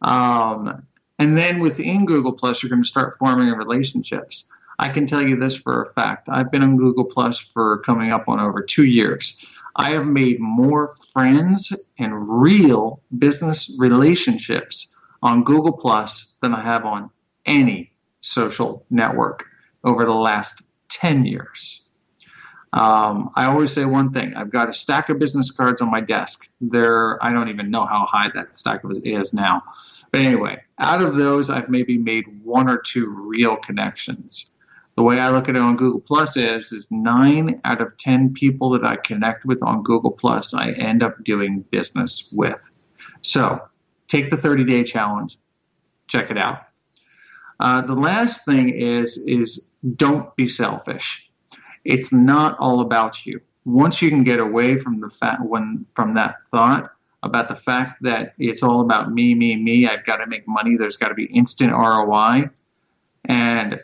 Um, 0.00 0.86
and 1.18 1.36
then 1.36 1.60
within 1.60 2.06
Google 2.06 2.32
Plus, 2.32 2.62
you're 2.62 2.70
going 2.70 2.82
to 2.82 2.88
start 2.88 3.18
forming 3.18 3.48
relationships. 3.48 4.50
I 4.78 4.88
can 4.88 5.06
tell 5.06 5.22
you 5.22 5.36
this 5.36 5.54
for 5.54 5.82
a 5.82 5.92
fact. 5.92 6.28
I've 6.30 6.50
been 6.50 6.62
on 6.62 6.76
Google 6.76 7.04
Plus 7.04 7.38
for 7.38 7.78
coming 7.78 8.10
up 8.10 8.28
on 8.28 8.40
over 8.40 8.62
two 8.62 8.84
years. 8.84 9.44
I 9.76 9.90
have 9.92 10.06
made 10.06 10.38
more 10.40 10.94
friends 11.12 11.72
and 11.98 12.28
real 12.28 13.00
business 13.18 13.74
relationships 13.78 14.96
on 15.22 15.44
Google 15.44 15.72
Plus 15.72 16.36
than 16.42 16.54
I 16.54 16.62
have 16.62 16.84
on 16.84 17.10
any 17.46 17.92
social 18.20 18.84
network 18.90 19.44
over 19.84 20.04
the 20.04 20.14
last 20.14 20.62
10 20.90 21.24
years. 21.24 21.88
Um, 22.74 23.30
I 23.34 23.46
always 23.46 23.70
say 23.72 23.84
one 23.84 24.12
thing 24.12 24.34
I've 24.34 24.50
got 24.50 24.70
a 24.70 24.72
stack 24.72 25.10
of 25.10 25.18
business 25.18 25.50
cards 25.50 25.82
on 25.82 25.90
my 25.90 26.00
desk. 26.00 26.48
There, 26.60 27.22
I 27.22 27.30
don't 27.32 27.48
even 27.48 27.70
know 27.70 27.84
how 27.84 28.06
high 28.10 28.28
that 28.34 28.56
stack 28.56 28.80
is 29.04 29.34
now. 29.34 29.62
But 30.10 30.22
anyway, 30.22 30.62
out 30.78 31.02
of 31.02 31.16
those, 31.16 31.50
I've 31.50 31.68
maybe 31.68 31.98
made 31.98 32.24
one 32.42 32.70
or 32.70 32.78
two 32.78 33.08
real 33.08 33.56
connections. 33.56 34.52
The 34.96 35.02
way 35.02 35.18
I 35.18 35.30
look 35.30 35.48
at 35.48 35.56
it 35.56 35.62
on 35.62 35.76
Google 35.76 36.00
Plus 36.00 36.36
is, 36.36 36.70
is 36.70 36.90
nine 36.90 37.60
out 37.64 37.80
of 37.80 37.96
10 37.96 38.34
people 38.34 38.70
that 38.70 38.84
I 38.84 38.96
connect 38.96 39.44
with 39.44 39.62
on 39.62 39.82
Google 39.82 40.10
Plus, 40.10 40.52
I 40.52 40.72
end 40.72 41.02
up 41.02 41.22
doing 41.24 41.64
business 41.70 42.30
with. 42.36 42.70
So 43.22 43.60
take 44.08 44.30
the 44.30 44.36
30 44.36 44.64
day 44.64 44.84
challenge, 44.84 45.38
check 46.08 46.30
it 46.30 46.36
out. 46.36 46.66
Uh, 47.60 47.80
the 47.80 47.94
last 47.94 48.44
thing 48.44 48.68
is, 48.70 49.16
is 49.26 49.68
don't 49.96 50.34
be 50.36 50.48
selfish. 50.48 51.30
It's 51.84 52.12
not 52.12 52.58
all 52.58 52.80
about 52.80 53.24
you. 53.24 53.40
Once 53.64 54.02
you 54.02 54.10
can 54.10 54.24
get 54.24 54.40
away 54.40 54.76
from 54.76 55.00
the 55.00 55.08
fact 55.08 55.40
when 55.42 55.86
from 55.94 56.14
that 56.14 56.46
thought 56.48 56.90
about 57.22 57.48
the 57.48 57.54
fact 57.54 58.02
that 58.02 58.34
it's 58.38 58.62
all 58.62 58.80
about 58.80 59.12
me, 59.12 59.34
me, 59.34 59.56
me, 59.56 59.86
I've 59.86 60.04
got 60.04 60.16
to 60.16 60.26
make 60.26 60.46
money, 60.48 60.76
there's 60.76 60.96
got 60.96 61.08
to 61.08 61.14
be 61.14 61.26
instant 61.26 61.72
ROI, 61.72 62.50
and 63.26 63.80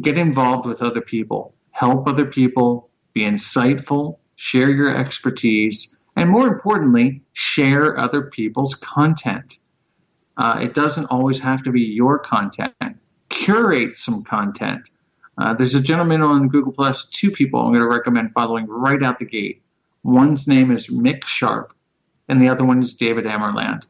get 0.00 0.18
involved 0.18 0.66
with 0.66 0.82
other 0.82 1.00
people, 1.00 1.54
help 1.72 2.06
other 2.06 2.26
people, 2.26 2.88
be 3.12 3.22
insightful, 3.22 4.18
share 4.36 4.70
your 4.70 4.96
expertise, 4.96 5.98
and 6.16 6.30
more 6.30 6.46
importantly, 6.46 7.22
share 7.32 7.98
other 7.98 8.22
people's 8.22 8.74
content. 8.74 9.58
Uh, 10.36 10.58
it 10.60 10.74
doesn't 10.74 11.06
always 11.06 11.38
have 11.38 11.62
to 11.62 11.72
be 11.72 11.80
your 11.80 12.18
content. 12.18 12.72
Curate 13.28 13.96
some 13.96 14.22
content. 14.24 14.88
Uh, 15.38 15.54
there's 15.54 15.74
a 15.74 15.80
gentleman 15.80 16.22
on 16.22 16.48
Google 16.48 16.72
Plus, 16.72 17.06
two 17.06 17.30
people 17.30 17.60
I'm 17.60 17.72
going 17.72 17.80
to 17.80 17.88
recommend 17.88 18.32
following 18.32 18.66
right 18.66 19.02
out 19.02 19.18
the 19.18 19.24
gate. 19.24 19.62
One's 20.02 20.46
name 20.46 20.70
is 20.70 20.88
Mick 20.88 21.24
Sharp, 21.24 21.72
and 22.28 22.40
the 22.40 22.48
other 22.48 22.64
one 22.64 22.82
is 22.82 22.94
David 22.94 23.24
Amerland. 23.24 23.84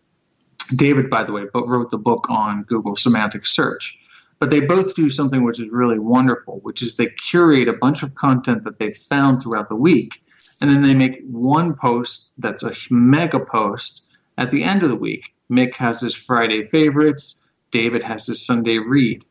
David, 0.75 1.11
by 1.11 1.25
the 1.25 1.33
way, 1.33 1.45
wrote 1.55 1.91
the 1.91 1.99
book 1.99 2.29
on 2.31 2.63
Google 2.65 2.97
semantic 2.97 3.47
search. 3.47 4.00
But 4.41 4.51
they 4.51 4.61
both 4.61 4.95
do 4.95 5.09
something 5.09 5.45
which 5.45 5.61
is 5.61 5.69
really 5.69 5.99
wonderful, 5.99 6.61
which 6.63 6.83
is 6.83 6.97
they 6.97 7.09
curate 7.09 7.69
a 7.69 7.75
bunch 7.75 8.03
of 8.03 8.15
content 8.15 8.65
that 8.65 8.79
they've 8.79 8.97
found 8.97 9.43
throughout 9.43 9.69
the 9.69 9.77
week, 9.77 10.23
and 10.61 10.69
then 10.69 10.83
they 10.83 10.95
make 10.95 11.23
one 11.31 11.75
post 11.75 12.31
that's 12.39 12.63
a 12.63 12.73
mega 12.91 13.39
post 13.39 14.07
at 14.39 14.51
the 14.51 14.65
end 14.65 14.83
of 14.83 14.89
the 14.89 14.97
week. 14.97 15.23
Mick 15.51 15.77
has 15.77 16.01
his 16.01 16.15
Friday 16.15 16.63
favorites, 16.63 17.51
David 17.71 18.03
has 18.03 18.27
his 18.27 18.45
Sunday 18.45 18.79
read. 18.79 19.25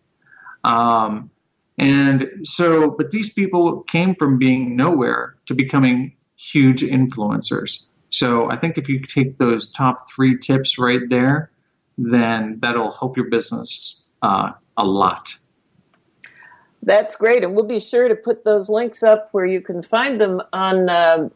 Um, 0.64 1.30
and 1.78 2.30
so, 2.44 2.92
but 2.92 3.12
these 3.12 3.32
people 3.32 3.82
came 3.84 4.14
from 4.14 4.38
being 4.38 4.76
nowhere 4.76 5.38
to 5.46 5.56
becoming 5.56 6.14
huge 6.36 6.82
influencers. 6.82 7.86
So 8.10 8.50
I 8.52 8.58
think 8.58 8.78
if 8.78 8.90
you 8.90 9.00
take 9.02 9.38
those 9.38 9.70
top 9.70 10.10
three 10.10 10.38
tips 10.38 10.78
right 10.78 11.02
there, 11.10 11.52
then 11.98 12.60
that'll 12.60 12.92
help 12.92 13.18
your 13.18 13.30
business 13.30 14.06
uh, 14.22 14.52
a 14.80 14.84
lot. 14.84 15.36
That's 16.82 17.16
great. 17.16 17.44
And 17.44 17.56
we'll 17.56 17.66
be 17.66 17.80
sure 17.80 18.08
to 18.08 18.16
put 18.16 18.46
those 18.46 18.70
links 18.70 19.04
up 19.04 19.30
where 19.32 19.46
you 19.46 19.62
can 19.62 19.84
find 19.84 20.20
them 20.20 20.42
on 20.54 20.90
uh, 20.90 21.30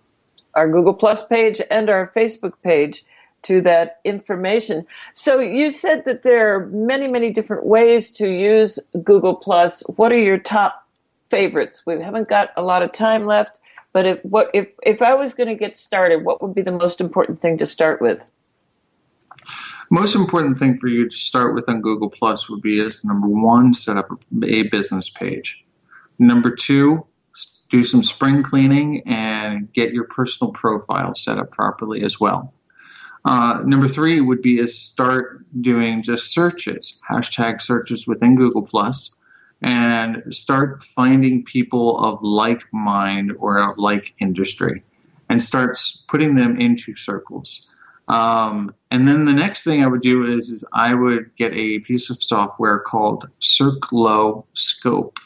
our 0.55 0.69
Google 0.69 0.93
Plus 0.93 1.23
page 1.25 1.61
and 1.69 1.89
our 1.89 2.11
Facebook 2.15 2.53
page 2.63 3.03
to 3.43 3.61
that 3.61 3.99
information. 4.05 4.85
So 5.13 5.39
you 5.39 5.69
said 5.69 6.05
that 6.05 6.23
there 6.23 6.55
are 6.55 6.67
many, 6.67 7.07
many 7.07 7.29
different 7.29 7.65
ways 7.65 8.09
to 8.11 8.29
use 8.29 8.79
Google 9.03 9.35
Plus. 9.35 9.81
What 9.97 10.11
are 10.11 10.19
your 10.19 10.37
top 10.37 10.87
favorites? 11.29 11.83
We 11.85 12.01
haven't 12.01 12.29
got 12.29 12.51
a 12.55 12.61
lot 12.61 12.83
of 12.83 12.93
time 12.93 13.25
left, 13.25 13.59
but 13.91 14.05
if 14.05 14.23
what 14.23 14.49
if 14.53 14.67
if 14.83 15.01
I 15.01 15.13
was 15.13 15.33
going 15.33 15.49
to 15.49 15.55
get 15.55 15.75
started, 15.75 16.23
what 16.23 16.41
would 16.41 16.55
be 16.55 16.61
the 16.61 16.71
most 16.71 17.01
important 17.01 17.39
thing 17.39 17.57
to 17.57 17.65
start 17.65 18.01
with? 18.01 18.29
Most 19.93 20.15
important 20.15 20.57
thing 20.57 20.75
for 20.75 20.87
you 20.87 21.07
to 21.07 21.15
start 21.15 21.53
with 21.53 21.69
on 21.69 21.79
Google 21.79 22.09
Plus 22.09 22.49
would 22.49 22.63
be 22.63 22.79
is 22.79 23.05
number 23.05 23.27
one, 23.27 23.75
set 23.75 23.95
up 23.95 24.09
a 24.43 24.63
business 24.63 25.07
page. 25.07 25.63
Number 26.17 26.49
two, 26.49 27.05
do 27.69 27.83
some 27.83 28.03
spring 28.03 28.41
cleaning 28.41 29.03
and 29.05 29.71
get 29.71 29.93
your 29.93 30.05
personal 30.05 30.51
profile 30.51 31.13
set 31.13 31.37
up 31.37 31.51
properly 31.51 32.03
as 32.03 32.19
well. 32.19 32.51
Uh, 33.25 33.59
number 33.65 33.87
three 33.87 34.19
would 34.19 34.41
be 34.41 34.57
is 34.57 34.75
start 34.75 35.45
doing 35.61 36.01
just 36.01 36.31
searches, 36.31 36.99
hashtag 37.07 37.61
searches 37.61 38.07
within 38.07 38.35
Google 38.35 38.63
Plus, 38.63 39.15
and 39.61 40.23
start 40.31 40.83
finding 40.83 41.45
people 41.45 41.99
of 41.99 42.17
like 42.23 42.63
mind 42.73 43.31
or 43.37 43.59
of 43.59 43.77
like 43.77 44.15
industry, 44.19 44.83
and 45.29 45.43
start 45.43 45.77
putting 46.07 46.35
them 46.35 46.59
into 46.59 46.95
circles. 46.95 47.69
Um, 48.07 48.73
and 48.91 49.07
then 49.07 49.25
the 49.25 49.33
next 49.33 49.63
thing 49.63 49.83
I 49.83 49.87
would 49.87 50.01
do 50.01 50.25
is, 50.25 50.49
is 50.49 50.63
I 50.73 50.93
would 50.93 51.35
get 51.35 51.53
a 51.53 51.79
piece 51.79 52.09
of 52.09 52.21
software 52.21 52.79
called 52.79 53.29
Circloscope. 53.39 55.19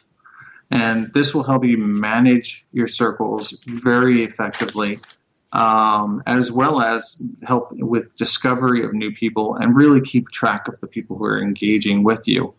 And 0.70 1.12
this 1.14 1.34
will 1.34 1.44
help 1.44 1.64
you 1.64 1.78
manage 1.78 2.66
your 2.74 2.88
circles 2.88 3.58
very 3.68 4.24
effectively, 4.24 5.00
um, 5.54 6.22
as 6.26 6.52
well 6.52 6.82
as 6.82 7.22
help 7.44 7.72
with 7.72 8.16
discovery 8.18 8.84
of 8.84 8.94
new 8.94 9.12
people 9.12 9.56
and 9.56 9.76
really 9.76 10.02
keep 10.02 10.30
track 10.30 10.68
of 10.68 10.80
the 10.82 10.88
people 10.88 11.18
who 11.18 11.26
are 11.26 11.42
engaging 11.42 12.04
with 12.04 12.28
you. 12.28 12.54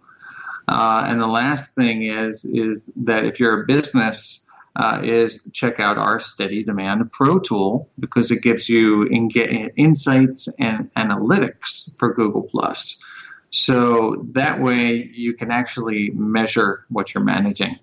Uh, 0.68 1.04
and 1.06 1.20
the 1.20 1.26
last 1.26 1.74
thing 1.74 2.02
is 2.02 2.44
is 2.44 2.90
that 2.94 3.24
if 3.24 3.40
you're 3.40 3.62
a 3.62 3.66
business, 3.66 4.46
uh, 4.78 5.00
is 5.02 5.42
check 5.52 5.80
out 5.80 5.98
our 5.98 6.20
Steady 6.20 6.62
Demand 6.62 7.10
Pro 7.10 7.40
tool 7.40 7.90
because 7.98 8.30
it 8.30 8.42
gives 8.42 8.68
you 8.68 9.02
in 9.04 9.28
insights 9.76 10.48
and 10.58 10.92
analytics 10.94 11.96
for 11.98 12.14
Google 12.14 12.42
Plus. 12.42 13.02
So 13.50 14.26
that 14.32 14.60
way 14.60 15.10
you 15.12 15.34
can 15.34 15.50
actually 15.50 16.10
measure 16.10 16.84
what 16.90 17.12
you're 17.12 17.24
managing. 17.24 17.78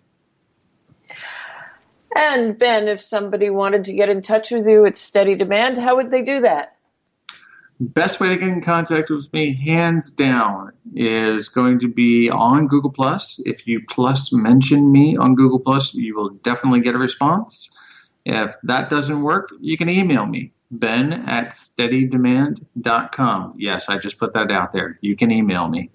And 2.15 2.57
Ben, 2.57 2.88
if 2.88 3.01
somebody 3.01 3.49
wanted 3.49 3.84
to 3.86 3.93
get 3.93 4.07
in 4.07 4.22
touch 4.22 4.49
with 4.49 4.65
you 4.65 4.86
at 4.86 4.95
Steady 4.95 5.36
Demand, 5.36 5.78
how 5.78 5.97
would 5.97 6.11
they 6.11 6.22
do 6.22 6.39
that? 6.41 6.74
Best 7.80 8.19
way 8.21 8.30
to 8.30 8.38
get 8.38 8.47
in 8.47 8.61
contact 8.61 9.09
with 9.09 9.34
me, 9.34 9.53
hands 9.53 10.09
down, 10.09 10.71
is 10.95 11.49
going 11.49 11.78
to 11.80 11.89
be 11.89 12.30
on 12.30 12.67
Google 12.67 12.89
Plus. 12.89 13.41
If 13.45 13.67
you 13.67 13.82
plus 13.89 14.32
mention 14.32 14.93
me 14.93 15.17
on 15.17 15.36
Google 15.36 15.59
Plus, 15.59 15.93
you 15.93 16.15
will 16.15 16.30
definitely 16.30 16.80
get 16.80 16.95
a 16.95 16.97
response. 16.97 17.69
If 18.26 18.55
that 18.63 18.89
doesn't 18.89 19.21
work, 19.21 19.49
you 19.59 19.78
can 19.78 19.89
email 19.89 20.26
me, 20.26 20.53
ben 20.71 21.11
at 21.28 21.49
steadydemand.com. 21.49 23.53
Yes, 23.57 23.89
I 23.89 23.97
just 23.97 24.19
put 24.19 24.34
that 24.36 24.51
out 24.51 24.71
there. 24.71 24.97
You 25.01 25.17
can 25.17 25.32
email 25.32 25.67
me. 25.67 25.89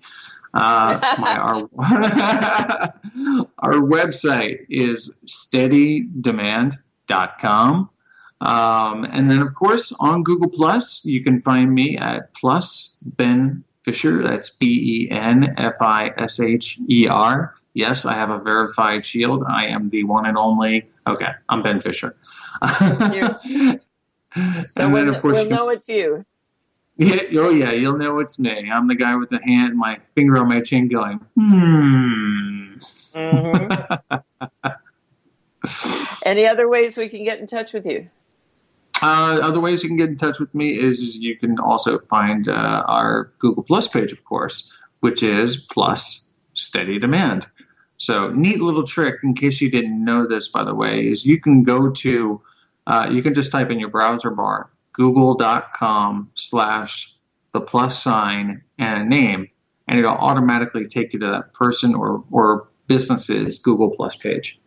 Uh, 0.52 1.00
my, 1.18 1.38
our, 1.38 1.62
our 3.58 3.80
website 3.80 4.66
is 4.68 5.10
steadydemand.com. 5.24 7.90
Um, 8.40 9.04
and 9.04 9.30
then, 9.30 9.40
of 9.42 9.54
course, 9.54 9.92
on 10.00 10.22
Google 10.22 10.48
Plus, 10.48 11.04
you 11.04 11.22
can 11.22 11.40
find 11.40 11.74
me 11.74 11.96
at 11.98 12.32
Plus 12.34 12.96
Ben 13.16 13.62
Fisher. 13.84 14.22
That's 14.22 14.50
B 14.50 15.08
E 15.08 15.10
N 15.10 15.54
F 15.58 15.74
I 15.80 16.12
S 16.16 16.40
H 16.40 16.78
E 16.88 17.06
R. 17.06 17.54
Yes, 17.74 18.04
I 18.04 18.14
have 18.14 18.30
a 18.30 18.38
verified 18.38 19.04
shield. 19.06 19.44
I 19.48 19.66
am 19.66 19.90
the 19.90 20.04
one 20.04 20.26
and 20.26 20.36
only. 20.36 20.88
Okay, 21.06 21.30
I'm 21.48 21.62
Ben 21.62 21.80
Fisher. 21.80 22.14
so 22.80 23.00
and 23.52 23.80
we'll, 24.92 25.04
then, 25.04 25.08
of 25.14 25.20
course, 25.22 25.36
we'll 25.36 25.48
know 25.48 25.68
it's 25.68 25.88
you. 25.88 26.24
Yeah, 26.96 27.22
oh 27.38 27.50
yeah, 27.50 27.72
you'll 27.72 27.96
know 27.96 28.18
it's 28.18 28.38
me. 28.38 28.70
I'm 28.70 28.86
the 28.88 28.94
guy 28.94 29.16
with 29.16 29.30
the 29.30 29.40
hand, 29.42 29.76
my 29.76 29.98
finger 29.98 30.36
on 30.38 30.48
my 30.48 30.60
chin, 30.60 30.88
going, 30.88 31.18
hmm. 31.34 32.74
Mm-hmm. 33.14 34.68
Any 36.24 36.46
other 36.46 36.68
ways 36.68 36.96
we 36.96 37.08
can 37.08 37.24
get 37.24 37.40
in 37.40 37.46
touch 37.46 37.72
with 37.72 37.86
you? 37.86 38.04
Uh, 39.02 39.38
other 39.42 39.60
ways 39.60 39.82
you 39.82 39.88
can 39.88 39.96
get 39.96 40.10
in 40.10 40.16
touch 40.16 40.38
with 40.38 40.54
me 40.54 40.78
is 40.78 41.16
you 41.16 41.36
can 41.36 41.58
also 41.58 41.98
find 41.98 42.48
uh, 42.48 42.84
our 42.86 43.32
Google 43.38 43.62
Plus 43.62 43.88
page, 43.88 44.12
of 44.12 44.24
course, 44.24 44.70
which 45.00 45.22
is 45.22 45.56
plus 45.56 46.30
steady 46.54 46.98
demand. 46.98 47.46
So, 47.96 48.30
neat 48.30 48.60
little 48.60 48.86
trick, 48.86 49.16
in 49.22 49.34
case 49.34 49.60
you 49.60 49.70
didn't 49.70 50.04
know 50.04 50.26
this, 50.26 50.48
by 50.48 50.64
the 50.64 50.74
way, 50.74 51.06
is 51.06 51.24
you 51.24 51.40
can 51.40 51.62
go 51.62 51.90
to, 51.90 52.40
uh, 52.86 53.08
you 53.10 53.22
can 53.22 53.34
just 53.34 53.52
type 53.52 53.70
in 53.70 53.78
your 53.78 53.90
browser 53.90 54.30
bar, 54.30 54.70
google.com 54.92 56.30
slash 56.34 57.14
the 57.52 57.60
plus 57.60 58.02
sign 58.02 58.62
and 58.78 59.02
a 59.02 59.04
name, 59.04 59.48
and 59.88 59.98
it'll 59.98 60.12
automatically 60.12 60.86
take 60.86 61.12
you 61.12 61.18
to 61.20 61.26
that 61.26 61.52
person 61.52 61.94
or, 61.94 62.24
or 62.30 62.68
business's 62.86 63.58
Google 63.58 63.90
Plus 63.90 64.16
page. 64.16 64.59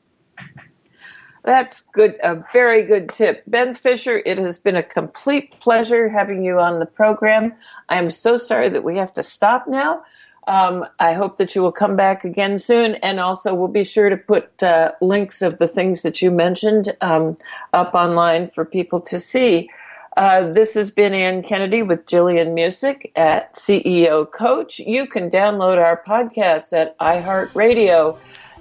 That's 1.44 1.82
good. 1.92 2.16
A 2.24 2.44
very 2.54 2.84
good 2.84 3.10
tip. 3.10 3.44
Ben 3.48 3.74
Fisher, 3.74 4.22
it 4.26 4.38
has 4.38 4.58
been 4.58 4.78
a 4.78 4.84
complete 4.84 5.60
pleasure 5.60 6.08
having 6.08 6.44
you 6.44 6.58
on 6.58 6.80
the 6.80 6.86
program. 6.86 7.54
I 7.90 7.98
am 7.98 8.12
so 8.12 8.38
sorry 8.38 8.70
that 8.70 8.84
we 8.84 8.96
have 8.98 9.14
to 9.16 9.24
stop 9.24 9.68
now. 9.68 10.04
Um, 10.48 10.86
I 11.00 11.14
hope 11.14 11.38
that 11.38 11.56
you 11.56 11.62
will 11.62 11.72
come 11.72 11.96
back 11.96 12.24
again 12.24 12.60
soon. 12.60 12.96
And 12.96 13.20
also, 13.20 13.54
we'll 13.54 13.68
be 13.68 13.84
sure 13.84 14.10
to 14.10 14.18
put 14.18 14.62
uh, 14.64 14.94
links 15.02 15.42
of 15.42 15.58
the 15.58 15.68
things 15.68 16.02
that 16.04 16.22
you 16.22 16.32
mentioned 16.32 16.96
um, 17.02 17.38
up 17.74 17.94
online 17.94 18.50
for 18.50 18.64
people 18.64 19.02
to 19.02 19.20
see. 19.20 19.70
Uh, 20.16 20.52
this 20.52 20.76
has 20.76 20.92
been 20.92 21.14
Ann 21.14 21.42
Kennedy 21.42 21.82
with 21.82 22.06
Jillian 22.06 22.54
Muessig 22.54 23.12
at 23.16 23.54
CEO 23.56 24.32
Coach. 24.32 24.80
You 24.80 25.08
can 25.08 25.30
download 25.30 25.78
our 25.78 26.04
podcast 26.08 26.72
at 26.74 26.98
iHeartRadio 27.00 28.20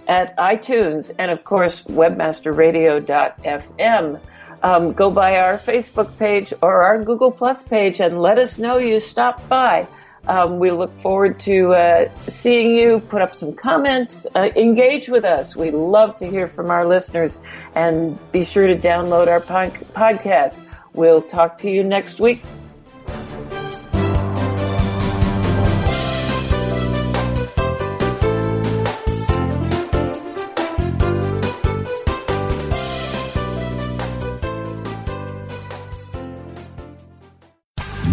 at 0.08 0.36
iTunes 0.36 1.12
and, 1.18 1.30
of 1.30 1.44
course, 1.44 1.82
webmasterradio.fm. 1.82 4.20
Um, 4.62 4.92
go 4.92 5.10
by 5.10 5.38
our 5.38 5.58
Facebook 5.58 6.16
page 6.18 6.52
or 6.62 6.82
our 6.82 7.02
Google 7.02 7.32
Plus 7.32 7.62
page 7.62 8.00
and 8.00 8.20
let 8.20 8.38
us 8.38 8.58
know 8.58 8.78
you 8.78 9.00
stopped 9.00 9.48
by. 9.48 9.88
Um, 10.28 10.60
we 10.60 10.70
look 10.70 10.96
forward 11.00 11.40
to 11.40 11.72
uh, 11.72 12.08
seeing 12.28 12.78
you. 12.78 13.00
Put 13.00 13.22
up 13.22 13.34
some 13.34 13.54
comments, 13.54 14.24
uh, 14.36 14.50
engage 14.54 15.08
with 15.08 15.24
us. 15.24 15.56
We 15.56 15.72
love 15.72 16.16
to 16.18 16.28
hear 16.28 16.46
from 16.46 16.70
our 16.70 16.86
listeners, 16.86 17.38
and 17.74 18.16
be 18.30 18.44
sure 18.44 18.68
to 18.68 18.76
download 18.76 19.26
our 19.26 19.40
podcast. 19.40 20.62
We'll 20.94 21.22
talk 21.22 21.58
to 21.58 21.70
you 21.70 21.82
next 21.82 22.20
week. 22.20 22.44